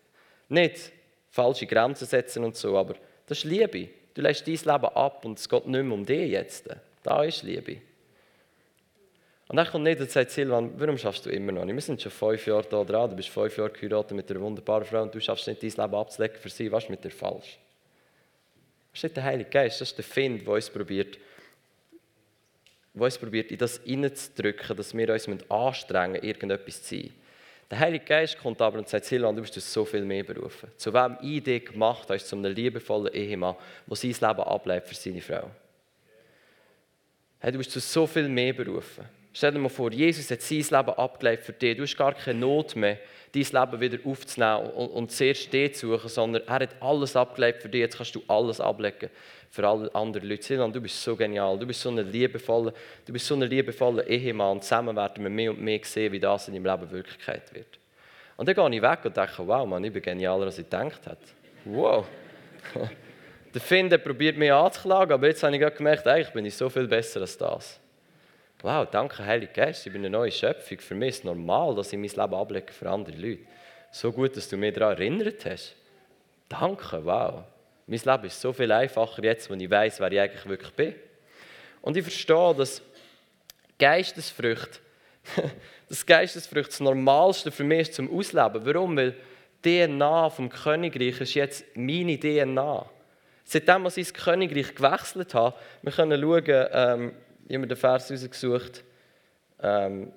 [0.50, 0.92] Nicht,
[1.36, 2.96] falsche Grenzen setzen und so, aber
[3.28, 3.90] das ist Liebe.
[4.14, 6.70] Du lässt dein Leben ab und es geht nicht mehr um dich jetzt.
[7.04, 7.82] Da ist Liebe.
[9.50, 11.76] Und dann kommt nicht und sagt Silvan, warum schaffst du immer noch nicht?
[11.76, 14.86] Wir sind schon fünf Jahre da dran, du bist fünf Jahre geheiratet mit einer wunderbaren
[14.86, 16.72] Frau und du schaffst nicht, dein Leben abzulegen für sie.
[16.72, 17.60] Was ist mit dir falsch?
[18.92, 21.18] Das ist nicht der Heilige Geist, das ist der Find, der uns probiert,
[22.94, 27.12] der uns probiert in das hineinzudrücken, dass wir uns anstrengen irgendetwas zu sein.
[27.70, 30.70] Der Heilige Geist kommt aber und sagt, Silvan, du bist so viel mehr berufen.
[30.78, 33.56] Zu wem ich dich gemacht habe, zu einem liebevollen Ehemann,
[33.88, 35.50] der sein Leben ablebt für seine Frau.
[37.40, 39.06] Hey, du bist zu so viel mehr berufen.
[39.38, 41.76] Stell dir mal vor, Jesus hat sein Leben abgelegt für dich.
[41.76, 42.98] Du hast gar keine Not mehr,
[43.34, 47.62] dein Leben wieder aufzunehmen und, und zuerst dich zu suchen, sondern er hat alles abgelegt
[47.62, 47.82] für dich.
[47.82, 49.10] Jetzt kannst du alles ablegen
[49.52, 50.42] für alle anderen Leute.
[50.42, 52.72] Silan, du bist so genial, du bist so ein liebevoller,
[53.06, 54.62] du bist so ein liebevoller Ehemann.
[54.62, 57.78] Zusammen werden wir mehr und mehr sehen, wie das in deinem Leben Wirklichkeit wird.
[58.38, 61.06] Und dann gehe ich weg und denke, wow, Mann, ich bin genialer, als ich gedacht
[61.08, 61.18] habe.
[61.66, 62.06] Wow.
[63.54, 66.70] Der Finn der probiert mich anzuklagen, aber jetzt habe ich gemerkt, eigentlich bin ich so
[66.70, 67.82] viel besser als das.
[68.66, 70.80] Wow, danke, Heilige Geist, ich bin eine neue Schöpfung.
[70.80, 73.44] Für mich ist es normal, dass ich mein Leben ablege für andere Leute.
[73.92, 75.76] So gut, dass du mich daran erinnert hast.
[76.50, 77.44] Danke, wow.
[77.86, 80.96] Mein Leben ist so viel einfacher jetzt, wenn ich weiß, wer ich eigentlich wirklich bin.
[81.84, 82.82] Und ich verstehe, dass
[83.78, 84.80] Geistesfrüchte,
[85.88, 88.66] das Geistesfrucht das Normalste für mich ist zum Ausleben.
[88.66, 88.98] Warum?
[88.98, 89.14] Weil
[89.64, 92.90] die DNA vom Königreich ist jetzt meine DNA.
[93.44, 97.14] Seitdem wir ins Königreich gewechselt haben, wir können schauen, ähm,
[97.48, 98.84] ich habe mir den Vers rausgesucht.
[99.62, 100.12] Ähm,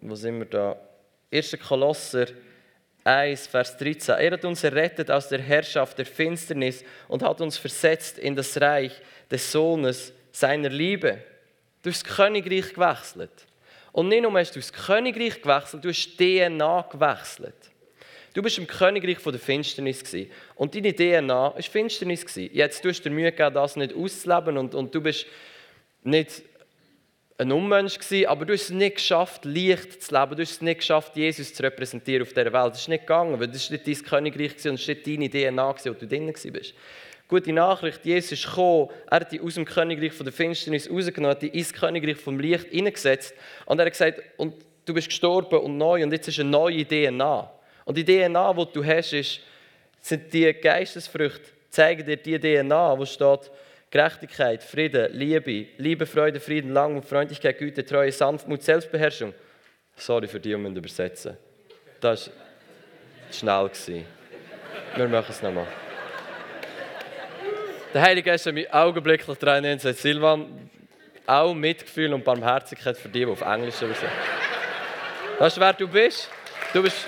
[0.00, 0.76] wo sind wir da?
[1.32, 1.58] 1.
[1.66, 2.26] Kolosser
[3.04, 4.16] 1, Vers 13.
[4.16, 8.60] Er hat uns errettet aus der Herrschaft der Finsternis und hat uns versetzt in das
[8.60, 8.92] Reich
[9.30, 11.22] des Sohnes seiner Liebe.
[11.82, 13.46] Du hast das Königreich gewechselt.
[13.92, 17.54] Und nicht nur hast du das Königreich gewechselt, du hast DNA gewechselt.
[18.34, 20.30] Du bist im Königreich der Finsternis gewesen.
[20.54, 22.26] und deine DNA war Finsternis.
[22.26, 22.54] Gewesen.
[22.54, 25.26] Jetzt tust du dir Mühe gegeben, das nicht auszuleben und, und du bist
[26.02, 26.42] nicht
[27.38, 30.34] ein Unmensch gewesen, aber du hast es nicht geschafft, Licht zu leben.
[30.34, 32.72] Du hast es nicht geschafft, Jesus zu repräsentieren auf dieser Welt.
[32.72, 35.30] Das ist nicht gegangen, weil das war nicht dein Königreich und es war nicht deine
[35.30, 36.74] DNA, wo du drin bist.
[37.28, 41.36] Gute Nachricht, Jesus ist gekommen, er hat dich aus dem Königreich von der Finsternis rausgenommen,
[41.36, 43.34] hat dich ins Königreich vom Licht hineingesetzt
[43.66, 44.54] und er hat gesagt, und
[44.86, 47.50] du bist gestorben und neu und jetzt ist eine neue DNA.
[47.84, 49.40] Und die DNA, die du hast, ist,
[50.00, 53.50] sind die Geistesfrüchte, zeigen dir die DNA, wo steht,
[53.90, 59.32] Gerechtigkeit, Frieden, Liebe, Liebe, Freude, Frieden, Langmut, Freundlichkeit, Güte, Treue, Sanftmut, Selbstbeherrschung.
[59.96, 61.36] Sorry für die, die übersetzen
[62.00, 62.30] Das
[63.42, 64.04] war schnell.
[64.94, 65.66] Wir machen es nochmal.
[67.94, 70.70] Der Heilige Geist hat mich augenblicklich daran erinnert sagt, Silvan,
[71.26, 74.08] auch Mitgefühl und Barmherzigkeit für die, die auf Englisch übersetzen.
[75.38, 76.28] Weißt du, wer du bist?
[76.74, 77.06] Du bist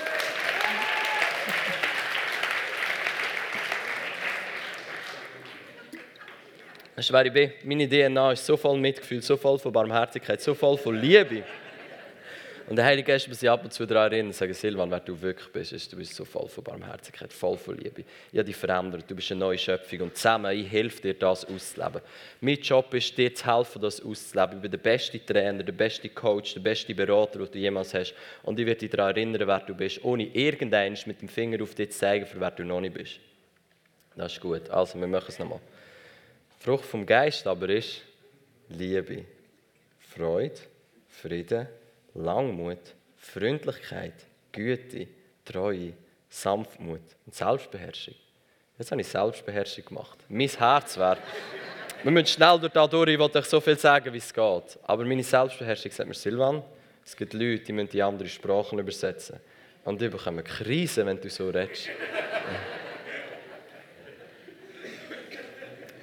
[7.01, 7.51] Das ist, ich bin.
[7.63, 11.43] Meine DNA ist so voll Mitgefühl, so voll von Barmherzigkeit, so voll von Liebe.
[12.69, 14.99] Und der Heilige Geist muss sich ab und zu daran erinnern und sagen, Silvan, wer
[14.99, 18.03] du wirklich bist, ist, du bist so voll von Barmherzigkeit, voll von Liebe.
[18.31, 21.43] Ich habe dich verändert, du bist eine neue Schöpfung und zusammen, ich helfe dir, das
[21.43, 22.01] auszuleben.
[22.39, 24.57] Mein Job ist, dir zu helfen, das auszuleben.
[24.57, 28.13] Ich bin der beste Trainer, der beste Coach, der beste Berater, den du jemals hast.
[28.43, 31.73] Und ich werde dich daran erinnern, wer du bist, ohne irgendeinen mit dem Finger auf
[31.73, 33.19] dich zu zeigen, für wer du noch nicht bist.
[34.15, 34.69] Das ist gut.
[34.69, 35.59] Also, wir machen es nochmal.
[36.61, 38.03] Frucht vom Geist aber ist
[38.69, 39.25] Liebe,
[39.99, 40.59] Freude,
[41.09, 41.67] Frieden,
[42.13, 44.13] Langmut, Freundlichkeit,
[44.51, 45.07] Güte,
[45.43, 45.93] Treue,
[46.29, 48.13] Sanftmut und Selbstbeherrschung.
[48.77, 50.19] Jetzt habe ich Selbstbeherrschung gemacht.
[50.29, 51.17] Mein Herz wäre,
[52.03, 54.79] wir müssen schnell durch da durch, ich wollte euch so viel sagen, wie es geht.
[54.83, 56.61] Aber meine Selbstbeherrschung sagt mir, Silvan,
[57.03, 59.39] es gibt Leute, die müssen die andere Sprachen übersetzen.
[59.83, 61.89] Und die bekommen Krise, wenn du so redest.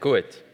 [0.00, 0.47] Gut.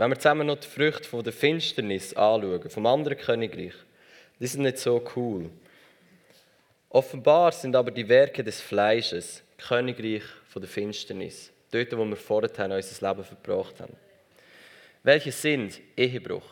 [0.00, 3.74] Wenn wir zusammen noch die Früchte der Finsternis anschauen, vom anderen Königreich,
[4.38, 5.50] die sind nicht so cool.
[6.88, 10.22] Offenbar sind aber die Werke des Fleisches, Königreich
[10.56, 13.92] der Finsternis, dort, wo wir vorher unser Leben verbracht haben.
[15.02, 16.48] Welche sind Ehebruch?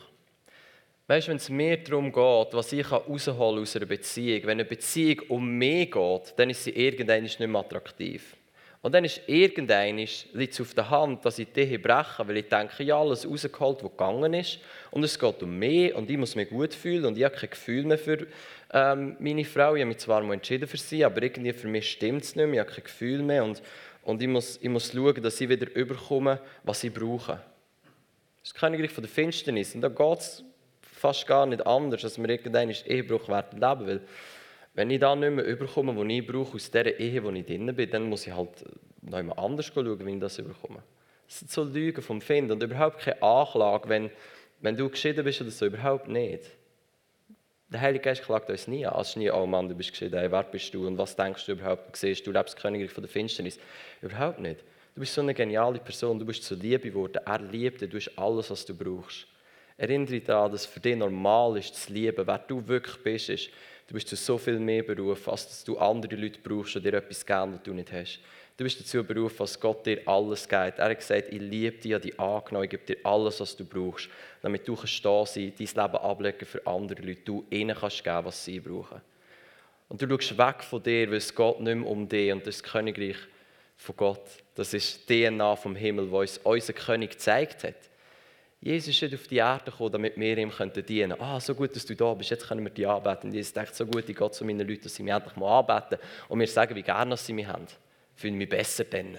[1.07, 5.21] Weißt du, wenn es mir darum geht, was ich aus einer Beziehung, wenn eine Beziehung
[5.27, 8.35] um mich geht, dann ist sie irgendwann nicht mehr attraktiv.
[8.81, 12.47] Und dann ist irgendein liegt es auf der Hand, dass ich die breche, weil ich
[12.47, 14.59] denke, ja, alles rausgeholt, was gegangen ist.
[14.91, 17.49] Und es geht um mich und ich muss mich gut fühlen und ich habe kein
[17.49, 18.25] Gefühl mehr für
[18.71, 19.75] ähm, meine Frau.
[19.75, 22.45] Ich habe mich zwar mal entschieden für sie, aber irgendwie für mich stimmt es nicht
[22.45, 22.61] mehr.
[22.61, 23.61] Ich habe kein Gefühl mehr und,
[24.03, 27.33] und ich, muss, ich muss schauen, dass ich wieder überkomme, was ich brauche.
[27.33, 27.41] Das
[28.43, 29.75] ist das Königreich von der Finsternis.
[29.75, 30.43] Und da geht es
[30.81, 33.87] fast gar nicht anders, dass wir irgendeinen Ehebruch werden leben.
[33.87, 34.01] Weil
[34.73, 37.75] wenn ich da nicht mehr überkomme, was ich brauche aus dieser Ehe, wo ich drin
[37.75, 38.63] bin, dann muss ich halt
[39.01, 40.83] noch jemand anders schauen, wie ich das überkomme.
[41.27, 44.09] Das sind so Lügen vom Finden und überhaupt keine Anklage, wenn,
[44.61, 46.43] wenn du geschieden bist oder so, überhaupt nicht.
[47.71, 48.99] Der Heilige Geist klagt uns nie an.
[48.99, 51.51] Ist nie, oh Mann, du bist geschieden, hey, wer bist du und was denkst du
[51.51, 51.93] überhaupt?
[51.93, 53.59] Du siehst, du lebst Königreich von der Finsternis.
[54.01, 54.61] Überhaupt nicht.
[54.95, 57.19] Du bist so eine geniale Person, du bist zu Liebe geworden.
[57.23, 59.27] Er liebt dich, du hast alles, was du brauchst.
[59.77, 62.25] Erinnere dich daran, dass es für dich normal ist, zu lieben.
[62.25, 63.49] Wer du wirklich bist, ist,
[63.89, 66.93] Du bist zu so viel mehr berufen, als dass du andere Leute brauchst, die dir
[66.93, 68.19] etwas geben, was du nicht hast.
[68.55, 70.77] Du bist dazu berufen, dass Gott dir alles gibt.
[70.77, 73.65] Er hat gesagt, ich liebe dich, ich dich angenommen, ich gebe dir alles, was du
[73.65, 74.07] brauchst,
[74.43, 78.25] damit du kannst da sein, dein Leben ablegen für andere Leute, du ihnen kannst geben,
[78.25, 79.01] was sie brauchen.
[79.87, 82.61] Und du schaust weg von dir, weil es geht nicht mehr um dich und das
[82.61, 83.17] Königreich
[83.75, 84.29] von Gott.
[84.53, 87.89] Das ist die DNA vom Himmel, wo uns unser König gezeigt hat.
[88.61, 91.21] Jesus ist nicht auf die Erde gekommen, damit wir ihm dienen könnten.
[91.21, 93.29] Ah, so gut, dass du da bist, jetzt können wir dich anbeten.
[93.29, 95.59] Und Jesus denkt, so gut, ich gehe zu meinen Leuten, dass sie mich endlich mal
[95.59, 97.65] anbeten und mir sagen, wie gerne sie mich haben.
[98.15, 99.17] Ich fühle mich besser dann.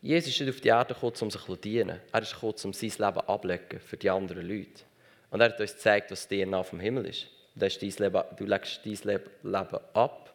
[0.00, 2.00] Jesus ist nicht auf die Erde gekommen, um sich zu dienen.
[2.12, 4.84] Er ist gekommen, um sein Leben abzulegen für die anderen Leute.
[5.30, 7.26] Und er hat uns gezeigt, was die DNA vom Himmel ist.
[7.54, 10.34] Du legst dein Leben ab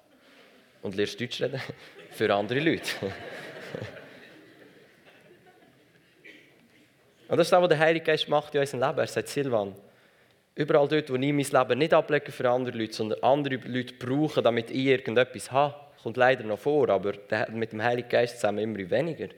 [0.83, 1.61] und lernst Deutsch reden
[2.11, 2.91] für andere Leute.
[7.27, 8.99] Und das ist das, was der Heilige Geist macht in unserem Leben.
[8.99, 9.75] Er sagt, Silvan,
[10.55, 14.43] überall dort, wo ich mein Leben nicht ablege für andere Leute, sondern andere Leute brauchen,
[14.43, 17.13] damit ich irgendetwas habe, kommt leider noch vor, aber
[17.51, 19.29] mit dem Heiligen Geist zusammen immer weniger.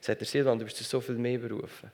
[0.00, 1.90] Sagt er, Silvan, du bist so viel mehr berufen.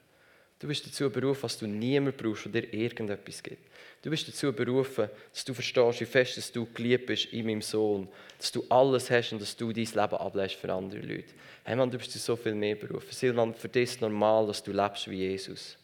[0.59, 3.62] Du bist dazu berufen, dass du niemanden brauchst, der dir irgendetwas gibt.
[4.06, 7.60] Du bist dazu berufen, dass du verstehst, wie fest dass du geliebt bist in meinem
[7.60, 8.06] Sohn,
[8.38, 11.34] dass du alles hast und dass du dein Leben ablässt für andere Leute.
[11.64, 13.08] Hey Mann, du bist zu so viel mehr berufen.
[13.10, 15.76] Silvan, für dich ist normal, dass du lebst wie Jesus.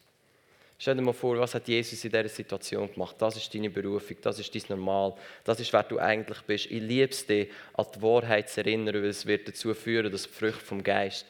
[0.79, 3.17] Stell dir mal vor, was hat Jesus in dieser Situation gemacht?
[3.19, 6.67] Das ist deine Berufung, das ist dein Normal, das ist, wer du eigentlich bist.
[6.67, 10.23] Ich liebe es dir, an die Wahrheit zu erinnern, weil es wird dazu führen, dass
[10.23, 11.27] die Früchte vom Geist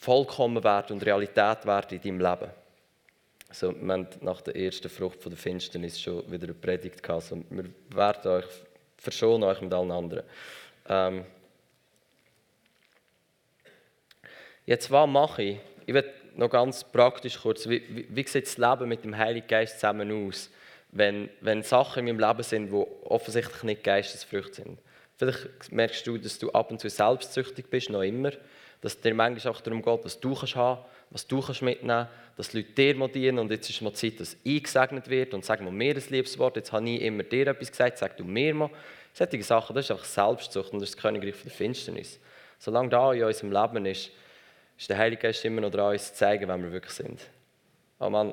[0.00, 2.59] vollkommen werden und Realität werden in deinem Leben.
[3.50, 7.24] Also, wir haben nach der ersten Frucht von der Finsternis schon wieder eine Predigt gehabt.
[7.24, 8.46] Also, wir werden euch
[8.96, 10.22] verschonen euch mit allen anderen.
[10.88, 11.24] Ähm
[14.66, 15.58] jetzt, was mache ich?
[15.84, 19.48] Ich werde noch ganz praktisch kurz, wie, wie, wie sieht das Leben mit dem Heiligen
[19.48, 20.48] Geist zusammen aus,
[20.92, 24.78] wenn, wenn Sachen in meinem Leben sind, die offensichtlich nicht Geistesfrüchte sind.
[25.16, 28.30] Vielleicht merkst du, dass du ab und zu selbstsüchtig bist, noch immer
[28.80, 32.10] dass es dir manchmal auch darum geht, was du kannst haben was du mitnehmen kannst,
[32.36, 35.44] dass die Leute dir dienen und jetzt ist mal Zeit, dass ich gesegnet wird und
[35.44, 38.24] sag mal mir ein liebes Wort, jetzt habe ich immer dir etwas gesagt, sag du
[38.24, 38.70] mir mal.
[39.12, 42.20] Solche Sachen, das ist einfach Selbstsucht und das ist das Königreich der Finsternis.
[42.58, 44.10] Solange da in unserem Leben ist,
[44.78, 47.20] ist der Heilige Geist immer noch dran, uns zu zeigen, wer wir wirklich sind.
[47.98, 48.32] Oh Mann,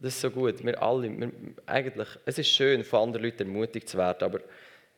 [0.00, 0.64] das ist so gut.
[0.64, 1.30] Wir alle, wir,
[1.66, 4.40] eigentlich, es ist schön, von anderen Leuten ermutigt zu werden, aber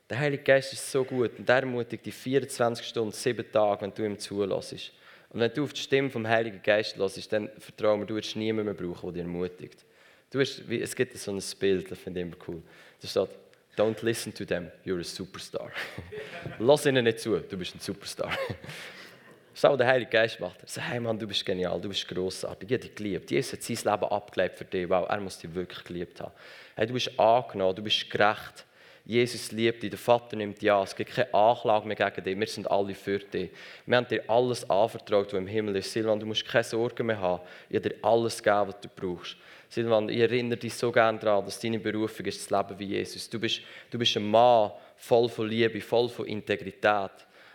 [0.09, 3.93] der Heilige Geist ist so gut und der ermutigt die 24 Stunden, sieben Tage, wenn
[3.93, 4.93] du ihm zulässt.
[5.31, 8.37] Und wenn du auf die Stimme vom Heiligen Geist hörst, dann vertraue mir, du wirst
[8.37, 9.85] niemanden mehr brauchen, der dich ermutigt.
[10.31, 12.63] Du wirst, es gibt so ein Bild, das finde ich immer cool.
[13.01, 13.29] Da steht,
[13.77, 15.71] don't listen to them, you're a superstar.
[16.59, 18.33] Lass ihnen nicht zu, du bist ein Superstar.
[19.57, 20.61] Ist was der Heilige Geist macht.
[20.61, 23.31] Er sagt, hey Mann, du bist genial, du bist grossartig, ich habe dich geliebt.
[23.31, 26.33] Jesus hat sein Leben abgelebt für dich, weil er muss dich wirklich geliebt haben.
[26.75, 28.67] Hey, du bist angenommen, du bist gerecht.
[29.09, 32.41] Jesus liebt dich, der Vater nimmt dich an, es gibt keine Anklage mehr gegen dich,
[32.41, 33.51] wir sind alle für dich.
[33.87, 35.93] Wir haben dir alles anvertraut, was im Himmel ist.
[35.93, 37.41] Silvan, du musst keine Sorgen mehr haben.
[37.71, 39.37] Ich habe dir alles gegeben, was du brauchst.
[39.69, 43.31] Silvan, ich erinnere dich so gerne daran, dass deine Berufung ist, das Leben wie Jesus.
[43.31, 43.61] Du bist,
[43.93, 47.13] du bist ein Mann voll von Liebe, voll von Integrität.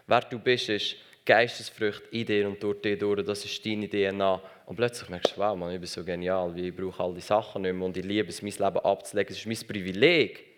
[0.07, 3.25] Wer du bist, ist Geistesfrucht in dir und durch dich durch.
[3.25, 4.41] Das ist deine DNA.
[4.67, 7.63] Und plötzlich merkst du, wow, Mann, ich bin so genial, ich brauche all die Sachen
[7.63, 9.33] nicht mehr und ich liebe es, mein Leben abzulegen.
[9.33, 10.50] Es ist mein Privileg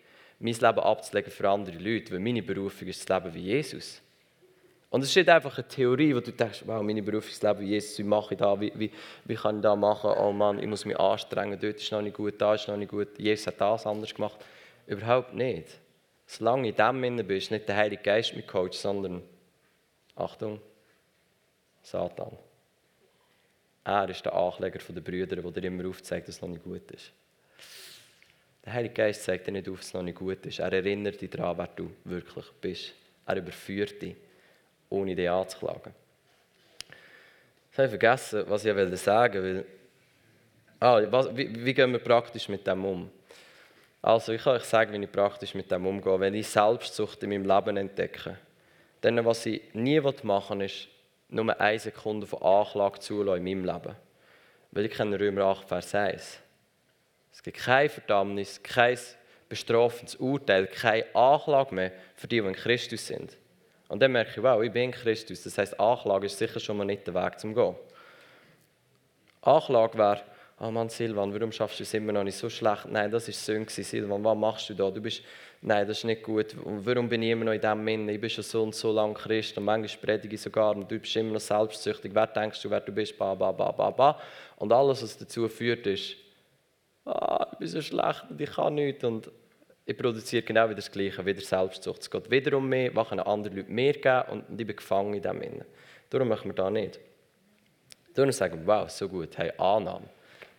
[0.44, 4.02] mein Leben abzulegen für andere Leute, weil meine Berufung ist das Leben wie Jesus.
[4.90, 7.50] Und es ist nicht einfach eine Theorie, wo du denkst, wow, meine Berufung ist das
[7.50, 8.90] Leben wie Jesus, wie mache ich das, wie, wie,
[9.24, 12.14] wie kann ich das machen, oh Mann, ich muss mich anstrengen, dort ist noch nicht
[12.14, 14.36] gut, da ist noch nicht gut, Jesus hat das anders gemacht.
[14.86, 15.80] Überhaupt nicht.
[16.26, 19.22] Solange in dem Innen bist, nicht der Heilige Geist mit Coach, sondern,
[20.14, 20.60] Achtung,
[21.82, 22.36] Satan.
[23.82, 26.90] Er ist der Ankläger der Brüder, der dir immer aufzeigt, dass es noch nicht gut
[26.90, 27.12] ist.
[28.64, 30.58] Der Heilige Geist zeigt dir nicht auf, dass es noch nicht gut ist.
[30.58, 32.94] Er erinnert dich daran, wer du wirklich bist.
[33.26, 34.16] Er überführt dich,
[34.88, 35.92] ohne dich anzuklagen.
[37.70, 39.66] Ich habe vergessen, was ich sagen wollte.
[40.80, 43.10] Ah, was, wie, wie, gehen wir praktisch mit dem um?
[44.00, 46.20] Also, ich kann euch sagen, wie ich praktisch mit dem umgehe.
[46.20, 48.36] Wenn ich Selbstsucht in meinem Leben entdecke,
[49.00, 50.88] dann, was ich nie machen will, ist,
[51.28, 53.96] nur eine Sekunde von Anklage zulassen in meinem Leben.
[54.70, 56.43] Weil ich kenne Römer 8, Vers 1.
[57.34, 58.96] Es gibt keine Verdammnis, kein
[59.48, 63.36] bestrafendes Urteil, keine Anklage mehr für die, die in Christus sind.
[63.88, 65.42] Und dann merke ich, wow, ich bin in Christus.
[65.42, 67.74] Das heißt, Anklage ist sicher schon mal nicht der Weg zum Gehen.
[69.42, 70.20] Anklage wäre,
[70.60, 72.86] oh Mann, Silvan, warum schaffst du es immer noch nicht so schlecht?
[72.86, 74.88] Nein, das ist Sünde, Silvan, was machst du da?
[74.88, 75.24] Du bist,
[75.60, 76.54] nein, das ist nicht gut.
[76.64, 78.12] Warum bin ich immer noch in diesem Minne?
[78.12, 81.00] Ich bin schon so und so lange Christ und manchmal predige ich sogar und du
[81.00, 82.12] bist immer noch selbstsüchtig.
[82.14, 83.18] Wer denkst du, wer du bist?
[83.18, 84.20] Ba, ba, ba, ba, ba.
[84.56, 86.23] Und alles, was dazu führt, ist,
[87.04, 89.04] ah, ich bin so schlecht und ich kann nichts.
[89.04, 89.30] Und
[89.86, 92.00] Ich produziere genau wieder das Gleiche, wieder Selbstsucht.
[92.00, 95.14] Es geht wieder um mich, was können andere Leute mir geben und ich bin gefangen
[95.14, 95.64] in dem Innen.
[96.08, 97.00] Darum machen wir das nicht.
[98.14, 100.08] Darum sagen wir, wow, so gut, hey, Annahme.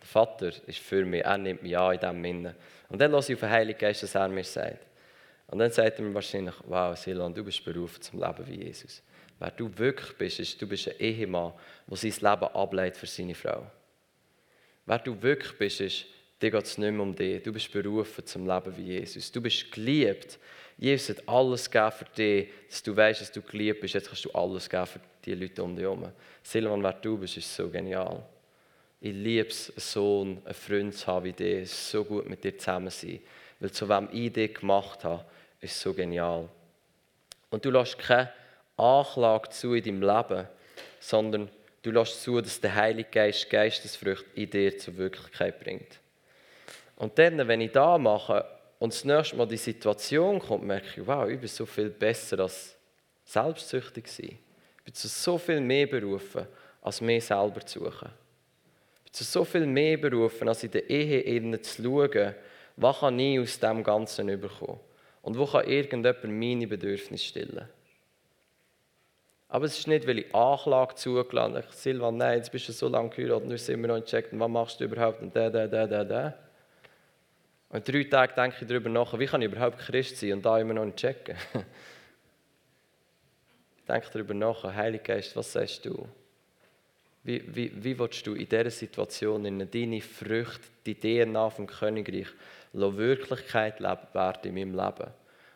[0.01, 2.55] Der Vater ist für mich, er nimmt mich an in dem Innen.
[2.89, 4.85] Und dann lasse ich auf den Heiligen Geist, was er mir sagt.
[5.47, 9.01] Und dann sagt er mir wahrscheinlich, wow, Silan, du bist berufen zum Leben wie Jesus.
[9.39, 11.53] Wer du wirklich bist, ist, du bist ein Ehemann,
[11.87, 13.65] der sein Leben ableitet für seine Frau.
[14.85, 16.05] Wer du wirklich bist, ist,
[16.41, 17.41] dir geht es nicht mehr um dich.
[17.43, 19.31] Du bist berufen zum Leben wie Jesus.
[19.31, 20.39] Du bist geliebt.
[20.77, 23.93] Jesus hat alles gegeben für dich, dass du weißt, dass du geliebt bist.
[23.93, 26.11] Jetzt kannst du alles geben für die Leute um dich herum.
[26.43, 28.23] Silvan, wer du bist, ist so genial.
[28.99, 31.63] Ich liebe es, einen Sohn, einen Freund zu haben wie dich.
[31.63, 33.19] Es ist so gut, mit dir zusammen zu sein.
[33.59, 35.25] Weil zu wem ich dich gemacht habe,
[35.61, 36.49] ist so genial.
[37.49, 38.31] Und du lässt keine
[38.75, 40.47] Anklage zu in deinem Leben,
[40.99, 41.49] sondern
[41.83, 45.99] du lässt zu, dass der Heilige Geist Geistesfrüchte in dir zur Wirklichkeit bringt.
[46.95, 48.45] Und dann, wenn ich da mache
[48.79, 52.39] und das nächste Mal die Situation kommt, merke ich, wow, ich bin so viel besser
[52.39, 52.75] als
[53.23, 54.37] selbstsüchtig sein.
[54.77, 56.47] Ich bin zu so viel mehr berufen,
[56.81, 58.09] als mir selber zu suchen.
[58.97, 62.35] Ich bin zu so viel mehr berufen, als in der Ehe zu schauen,
[62.77, 64.79] was kann ich aus dem Ganzen überkommen
[65.21, 67.67] und wo kann irgendjemand meine Bedürfnisse stillen.
[69.47, 71.67] Aber es ist nicht, weil ich Anklage zugelassen habe.
[71.69, 74.49] Silvan, nein, jetzt bist du so lange geheiratet und du sind immer noch gecheckt, was
[74.49, 76.33] machst du überhaupt und da, da, da, da, da.
[77.75, 80.57] Und drei Tage denke ich darüber nach, wie kann ich überhaupt Christ sein und da
[80.57, 81.35] immer noch nicht checken.
[83.77, 86.07] ich denke darüber nach, Heiliger Geist, was sagst du?
[87.23, 92.29] Wie, wie, wie willst du in dieser Situation in deine Früchte, die DNA vom Königreich,
[92.71, 95.11] Wirklichkeit werden in meinem Leben?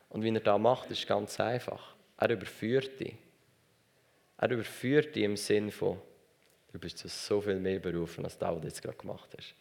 [0.10, 1.96] Und wie er das macht, ist ganz einfach.
[2.18, 3.16] Er überführt dich.
[4.40, 5.98] Er überführt dich im Sinn von,
[6.74, 9.56] du bist zu so viel mehr berufen, als du jetzt gerade gemacht hast.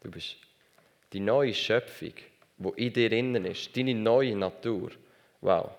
[0.00, 0.49] Du bist
[1.12, 2.14] die neue Schöpfung,
[2.58, 4.90] die in dir innen ist, deine neue Natur,
[5.40, 5.70] wow,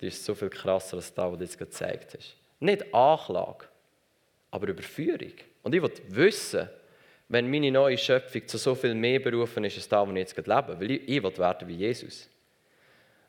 [0.00, 2.36] die ist so viel krasser als das, was du jetzt gezeigt hast.
[2.60, 3.66] Nicht Anklage,
[4.50, 5.32] aber Überführung.
[5.62, 6.68] Und ich will wissen,
[7.28, 10.36] wenn meine neue Schöpfung zu so viel mehr berufen ist, als das, was ich jetzt
[10.36, 10.80] lebe.
[10.80, 12.28] Weil ich, ich will werden wie Jesus.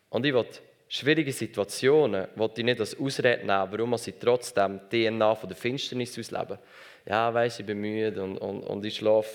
[0.09, 0.45] Und ich will
[0.89, 6.19] schwierige Situationen will ich nicht als Ausrede nehmen, warum ich trotzdem DNA von der Finsternis
[6.19, 6.59] ausleben.
[7.05, 9.31] Ja, weiss, ich bin müde und, und, und ich schlafe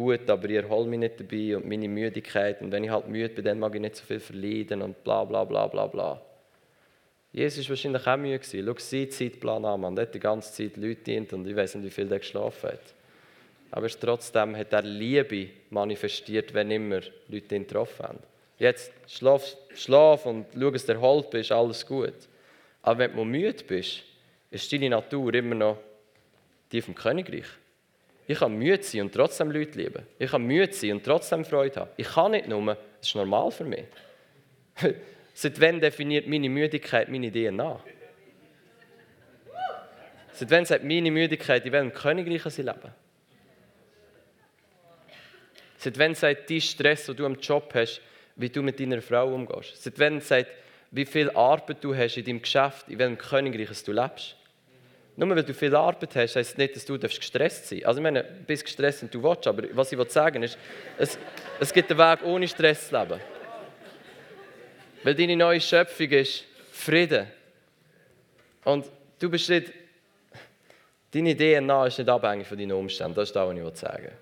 [0.00, 2.62] gut, aber ich erhole mich nicht dabei und meine Müdigkeit.
[2.62, 5.24] Und wenn ich halt müde bin, dann mag ich nicht so viel verleiden und bla
[5.24, 6.22] bla bla bla bla.
[7.32, 8.40] Jesus war wahrscheinlich auch müde.
[8.42, 9.94] Schau seinen Zeitplan an, man.
[9.94, 12.70] Der hat die ganze Zeit Leute dient und ich weiß nicht, wie viel der geschlafen
[12.70, 12.94] hat.
[13.72, 18.18] Aber trotzdem hat er Liebe manifestiert, wenn immer Leute ihn getroffen haben.
[18.58, 22.14] Jetzt schlaf, schlaf und schau, dass du erholt bist, alles gut.
[22.82, 24.02] Aber wenn du müde bist,
[24.50, 25.76] ist deine Natur immer noch
[26.72, 27.59] die vom Königreich.
[28.26, 30.06] Ich kann müde sein und trotzdem Leute lieben.
[30.18, 31.90] Ich kann müde sein und trotzdem Freude haben.
[31.96, 33.84] Ich kann nicht nur, das ist normal für mich.
[35.34, 37.80] Seit wann definiert meine Müdigkeit meine DNA?
[40.32, 42.92] Seit wann sagt meine Müdigkeit, in welchem Königreich sie leben?
[45.76, 48.00] Seit wann sagt dein Stress, den du am Job hast,
[48.36, 49.82] wie du mit deiner Frau umgehst?
[49.82, 50.50] Seit wann sagt,
[50.90, 54.36] wie viel Arbeit du hast in deinem Geschäft, in welchem Königreich du lebst?
[55.20, 57.86] Nur weil du viel Arbeit hast, heisst nicht, dass du gestresst sein darfst.
[57.88, 60.56] Also ich meine, du bist gestresst und du willst, aber was ich sagen ist,
[60.96, 61.18] es,
[61.60, 63.20] es gibt einen Weg ohne Stress zu leben.
[65.02, 67.26] Weil deine neue Schöpfung ist Frieden.
[68.64, 68.86] Und
[69.18, 69.70] du bist nicht,
[71.12, 73.14] deine DNA ist nicht abhängig von deinen Umständen.
[73.14, 74.12] Das ist das, was ich sagen will.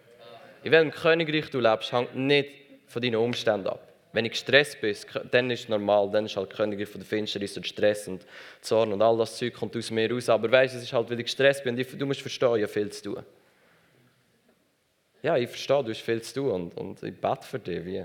[0.65, 2.51] In welchem Königreich du lebst, hängt nicht
[2.89, 3.88] von deinen Umständen ab.
[4.13, 4.97] Wenn ich gestresst bin,
[5.31, 8.25] dann ist es normal, dann ist halt Königreich von der Finsternis und Stress und
[8.63, 10.29] Zorn und all das Zeug kommt aus mir raus.
[10.29, 12.91] Aber weißt es ist halt, weil ich gestresst bin du musst verstehen, ich habe viel
[12.91, 13.25] zu tun.
[15.23, 17.85] Ja, ich verstehe, du hast viel zu tun und, und ich bete für dich.
[17.85, 18.05] Wie.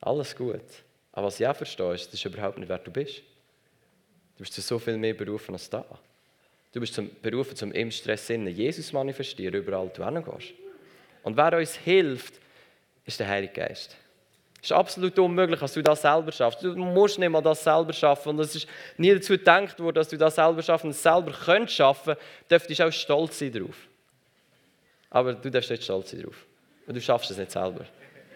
[0.00, 0.62] Alles gut.
[1.12, 3.18] Aber was ich auch verstehe, ist, das ist überhaupt nicht, wer du bist.
[4.36, 5.84] Du bist zu so viel mehr berufen als da.
[6.72, 10.54] Du bist zum, berufen, zum im Stress Jesus manifestieren, überall du hingehst.
[11.22, 12.40] Und wer uns hilft,
[13.04, 13.96] ist der Heilige Geist.
[14.64, 16.62] Es ist absolut unmöglich, dass du das selber schaffst.
[16.62, 18.30] Du musst nicht mal das selber schaffen.
[18.30, 21.32] Und es ist nie dazu gedacht worden, dass du das selber schaffen und es selber
[21.32, 22.16] könntest schaffen,
[22.50, 23.76] dürftest auch stolz sein darauf.
[25.10, 26.46] Aber du darfst nicht stolz sein darauf.
[26.86, 27.84] Und du schaffst es nicht selber.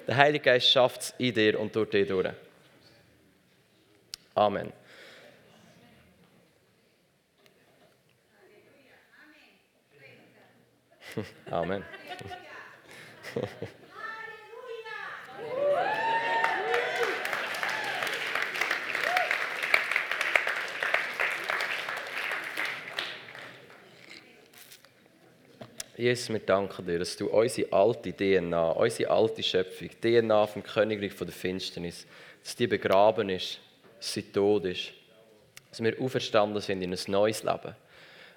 [0.07, 2.29] Der Heilige Geist schafft es in dir und durch dich durch.
[4.35, 4.71] Amen.
[11.51, 11.83] Amen.
[25.99, 31.13] Jesus, wir danken dir, dass du unsere alte DNA, unsere alte Schöpfung, DNA vom Königreich
[31.13, 32.07] von der Finsternis,
[32.41, 33.59] dass die begraben ist,
[33.99, 34.93] dass sie tot ist,
[35.69, 37.75] dass wir auferstanden sind in ein neues Leben,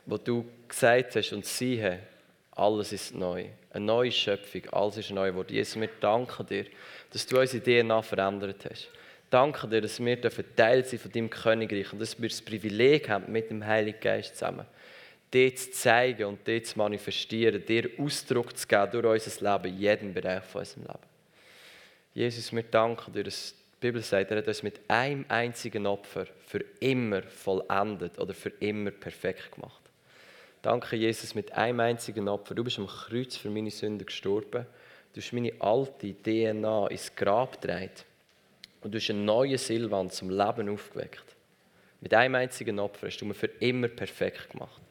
[0.07, 1.99] wo du gesagt hast und siehe,
[2.53, 5.53] alles ist neu, eine neue Schöpfung, alles ist neu geworden.
[5.53, 6.65] Jesus, wir danken dir,
[7.13, 8.89] dass du unsere DNA verändert hast.
[9.29, 10.19] Danke dir, dass wir
[10.55, 14.35] Teil sind von deinem Königreich und dass wir das Privileg haben, mit dem Heiligen Geist
[14.35, 14.65] zusammen
[15.33, 19.79] dir zu zeigen und dir zu manifestieren, dir Ausdruck zu geben durch unser Leben, in
[19.79, 21.11] jedem Bereich von unserem Leben.
[22.13, 26.27] Jesus, wir danken dir, dass die Bibel sagt, er hat uns mit einem einzigen Opfer
[26.45, 29.81] für immer vollendet oder für immer perfekt gemacht.
[30.61, 32.53] Danke, Jesus, mit einem einzigen Opfer.
[32.53, 34.67] Du bist am Kreuz für meine Sünden gestorben.
[35.13, 37.89] Du hast meine alte DNA ins Grab getragen.
[38.81, 41.23] Und du hast einen neuen Silvan zum Leben aufgeweckt.
[42.01, 44.81] Mit einem einzigen Opfer hast du mir für immer perfekt gemacht.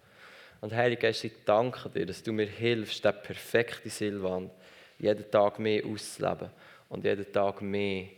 [0.60, 4.50] Und Heilige Geist, ich danke dir, dass du mir hilfst, den perfekten Silvan
[4.98, 6.50] jeden Tag mehr auszuleben
[6.90, 8.08] und jeden Tag mehr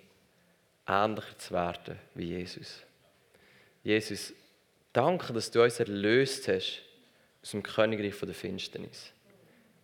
[0.86, 2.82] ähnlicher zu werden wie Jesus.
[3.84, 4.32] Jesus,
[4.93, 6.82] danke, dass du uns erlöst hast
[7.43, 9.12] aus dem Königreich der Finsternis.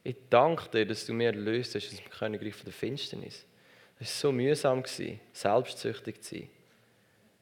[0.02, 3.44] Ich danke dir, dass du mir erlöst hast aus dem Königreich der Finsternis.
[4.00, 4.82] Es war so mühsam,
[5.32, 6.50] selbstsüchtig zu sein.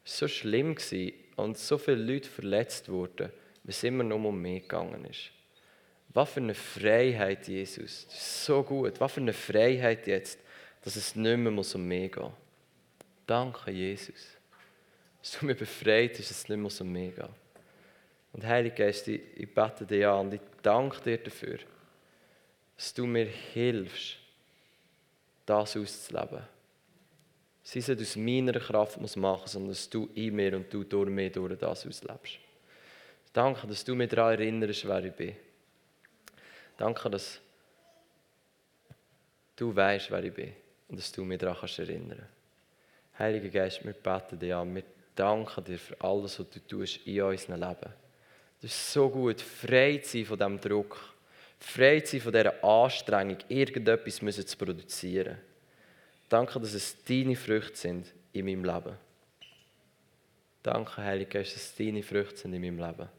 [0.05, 0.75] Es war so schlimm
[1.35, 3.31] und so viele Leute verletzt wurden
[3.67, 5.31] es immer nur um mich gegangen ist.
[6.13, 8.05] Was für eine Freiheit, Jesus.
[8.07, 8.99] Das ist so gut.
[8.99, 10.39] Was für eine Freiheit jetzt,
[10.81, 12.31] dass es nicht mehr um mich geht.
[13.25, 14.37] Danke, Jesus.
[15.21, 17.29] Dass du mich befreit hast, dass es nicht mehr um mich geht.
[18.33, 21.59] Und Heilige Geist, ich, ich bete dir an und ich danke dir dafür,
[22.75, 24.17] dass du mir hilfst,
[25.45, 26.43] das auszuleben.
[27.63, 31.09] Sie es aus meiner Kraft muss machen, sondern dass du in mir und du durch
[31.09, 32.39] mich durch das auslebst.
[33.37, 35.35] Danke, dass du mich daran erinnerst, wer ich bin.
[36.75, 37.39] Danke, dass
[39.55, 40.53] du weißt, wer ich bin
[40.87, 42.25] und dass du mich daran kannst erinnern
[43.19, 44.81] Heiliger Geist, wir beten dir an, wir
[45.13, 47.93] danken dir für alles, was du tust in unserem Leben.
[48.59, 50.97] Das ist so gut, frei zu sein von diesem Druck,
[51.59, 55.37] frei zu sein von dieser Anstrengung, irgendetwas zu produzieren.
[56.27, 58.97] Danke, dass es deine Früchte sind in meinem Leben.
[60.63, 63.09] Danke, Heiliger Geist, dass es deine Früchte sind in meinem Leben.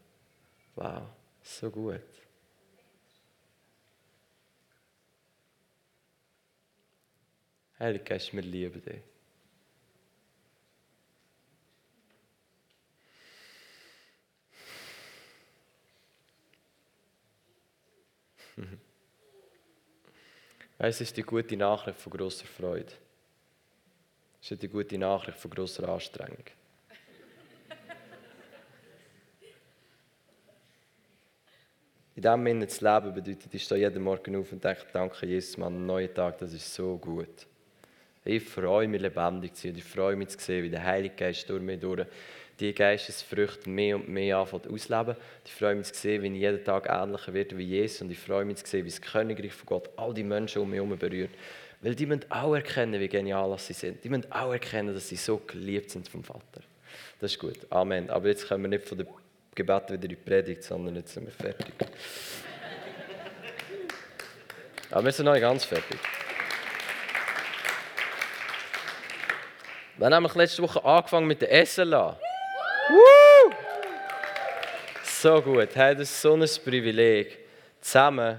[0.78, 1.02] Wow,
[1.42, 2.00] so gut.
[7.80, 9.02] Heilige Geist, wir lieben dich.
[20.80, 22.92] Es ist die gute Nachricht von großer Freude.
[24.40, 26.44] Es ist die gute Nachricht von großer Anstrengung.
[32.18, 35.56] In dem Sinne zu leben bedeutet, ich stehe jeden Morgen auf und denke, danke Jesus,
[35.56, 37.46] Mann, ein neuer Tag, das ist so gut.
[38.24, 41.48] Ich freue mich, lebendig zu sein ich freue mich zu sehen, wie der Heilige Geist
[41.48, 42.06] durch mich durch
[42.58, 45.14] die Geistesfrüchte mehr und mehr anfängt ausleben.
[45.44, 48.18] Ich freue mich zu sehen, wie ich jeden Tag ähnlicher werde wie Jesus und ich
[48.18, 50.98] freue mich zu sehen, wie das Königreich von Gott all die Menschen um mich herum
[50.98, 51.30] berührt.
[51.82, 54.02] Weil die müssen auch erkennen, wie genial sie sind.
[54.02, 56.62] Die müssen auch erkennen, dass sie so geliebt sind vom Vater.
[57.20, 57.58] Das ist gut.
[57.70, 58.10] Amen.
[58.10, 59.06] Aber jetzt können wir nicht von der
[59.58, 61.74] Gebet wieder in die Predigt, sondern jetzt sind wir fertig.
[64.90, 65.98] Aber wir sind noch nicht ganz fertig.
[69.96, 72.16] Wir haben nämlich letzte Woche angefangen mit der SLA.
[72.88, 73.52] Woo!
[75.02, 75.74] So gut.
[75.74, 77.38] Hey, das ist so ein Privileg,
[77.80, 78.38] zusammen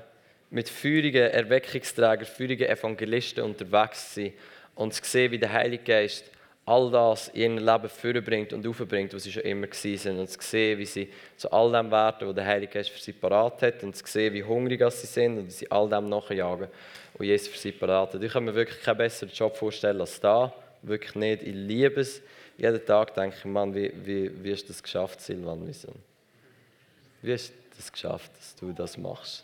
[0.50, 4.34] mit feurigen Erweckungsträgern, feurigen Evangelisten unterwegs zu sein
[4.74, 6.32] und zu sehen, wie der Heilige Geist
[6.70, 10.20] all das in ihr Leben vorbringt und aufbringt, was sie schon immer waren.
[10.20, 13.14] Und zu sehen, wie sie zu all dem werden, was der Heilige Geist für sie
[13.14, 13.84] parat hat.
[13.84, 16.68] Und zu sehen, wie hungrig sie sind und wie sie all dem nachjagen,
[17.16, 18.22] was Jesus für sie parat hat.
[18.22, 20.54] Ich kann mir wirklich keinen besseren Job vorstellen als da.
[20.84, 21.42] Wirklich nicht.
[21.42, 22.22] Ich liebe es.
[22.56, 25.68] Jeden Tag denke ich, Mann, wie, wie, wie hast du das geschafft, Silvan?
[27.22, 29.44] Wie hast du das geschafft, dass du das machst?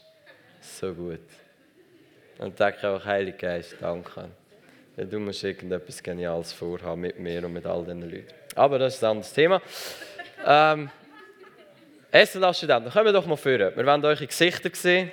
[0.62, 1.20] So gut.
[2.38, 4.30] Und denke auch, Heilige Geist, danke.
[4.98, 8.34] Ja, du musst irgendetwas Geniales vorhaben mit mir und mit all diesen Leuten.
[8.56, 9.62] Aber das ist ein Thema.
[10.46, 10.90] ähm,
[12.12, 13.76] Essen als Studenten, kommen wir doch mal führen.
[13.76, 15.12] Wir eure Gesichter sehen.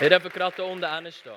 [0.00, 1.32] Ihr dürft gerade hier unten stehen.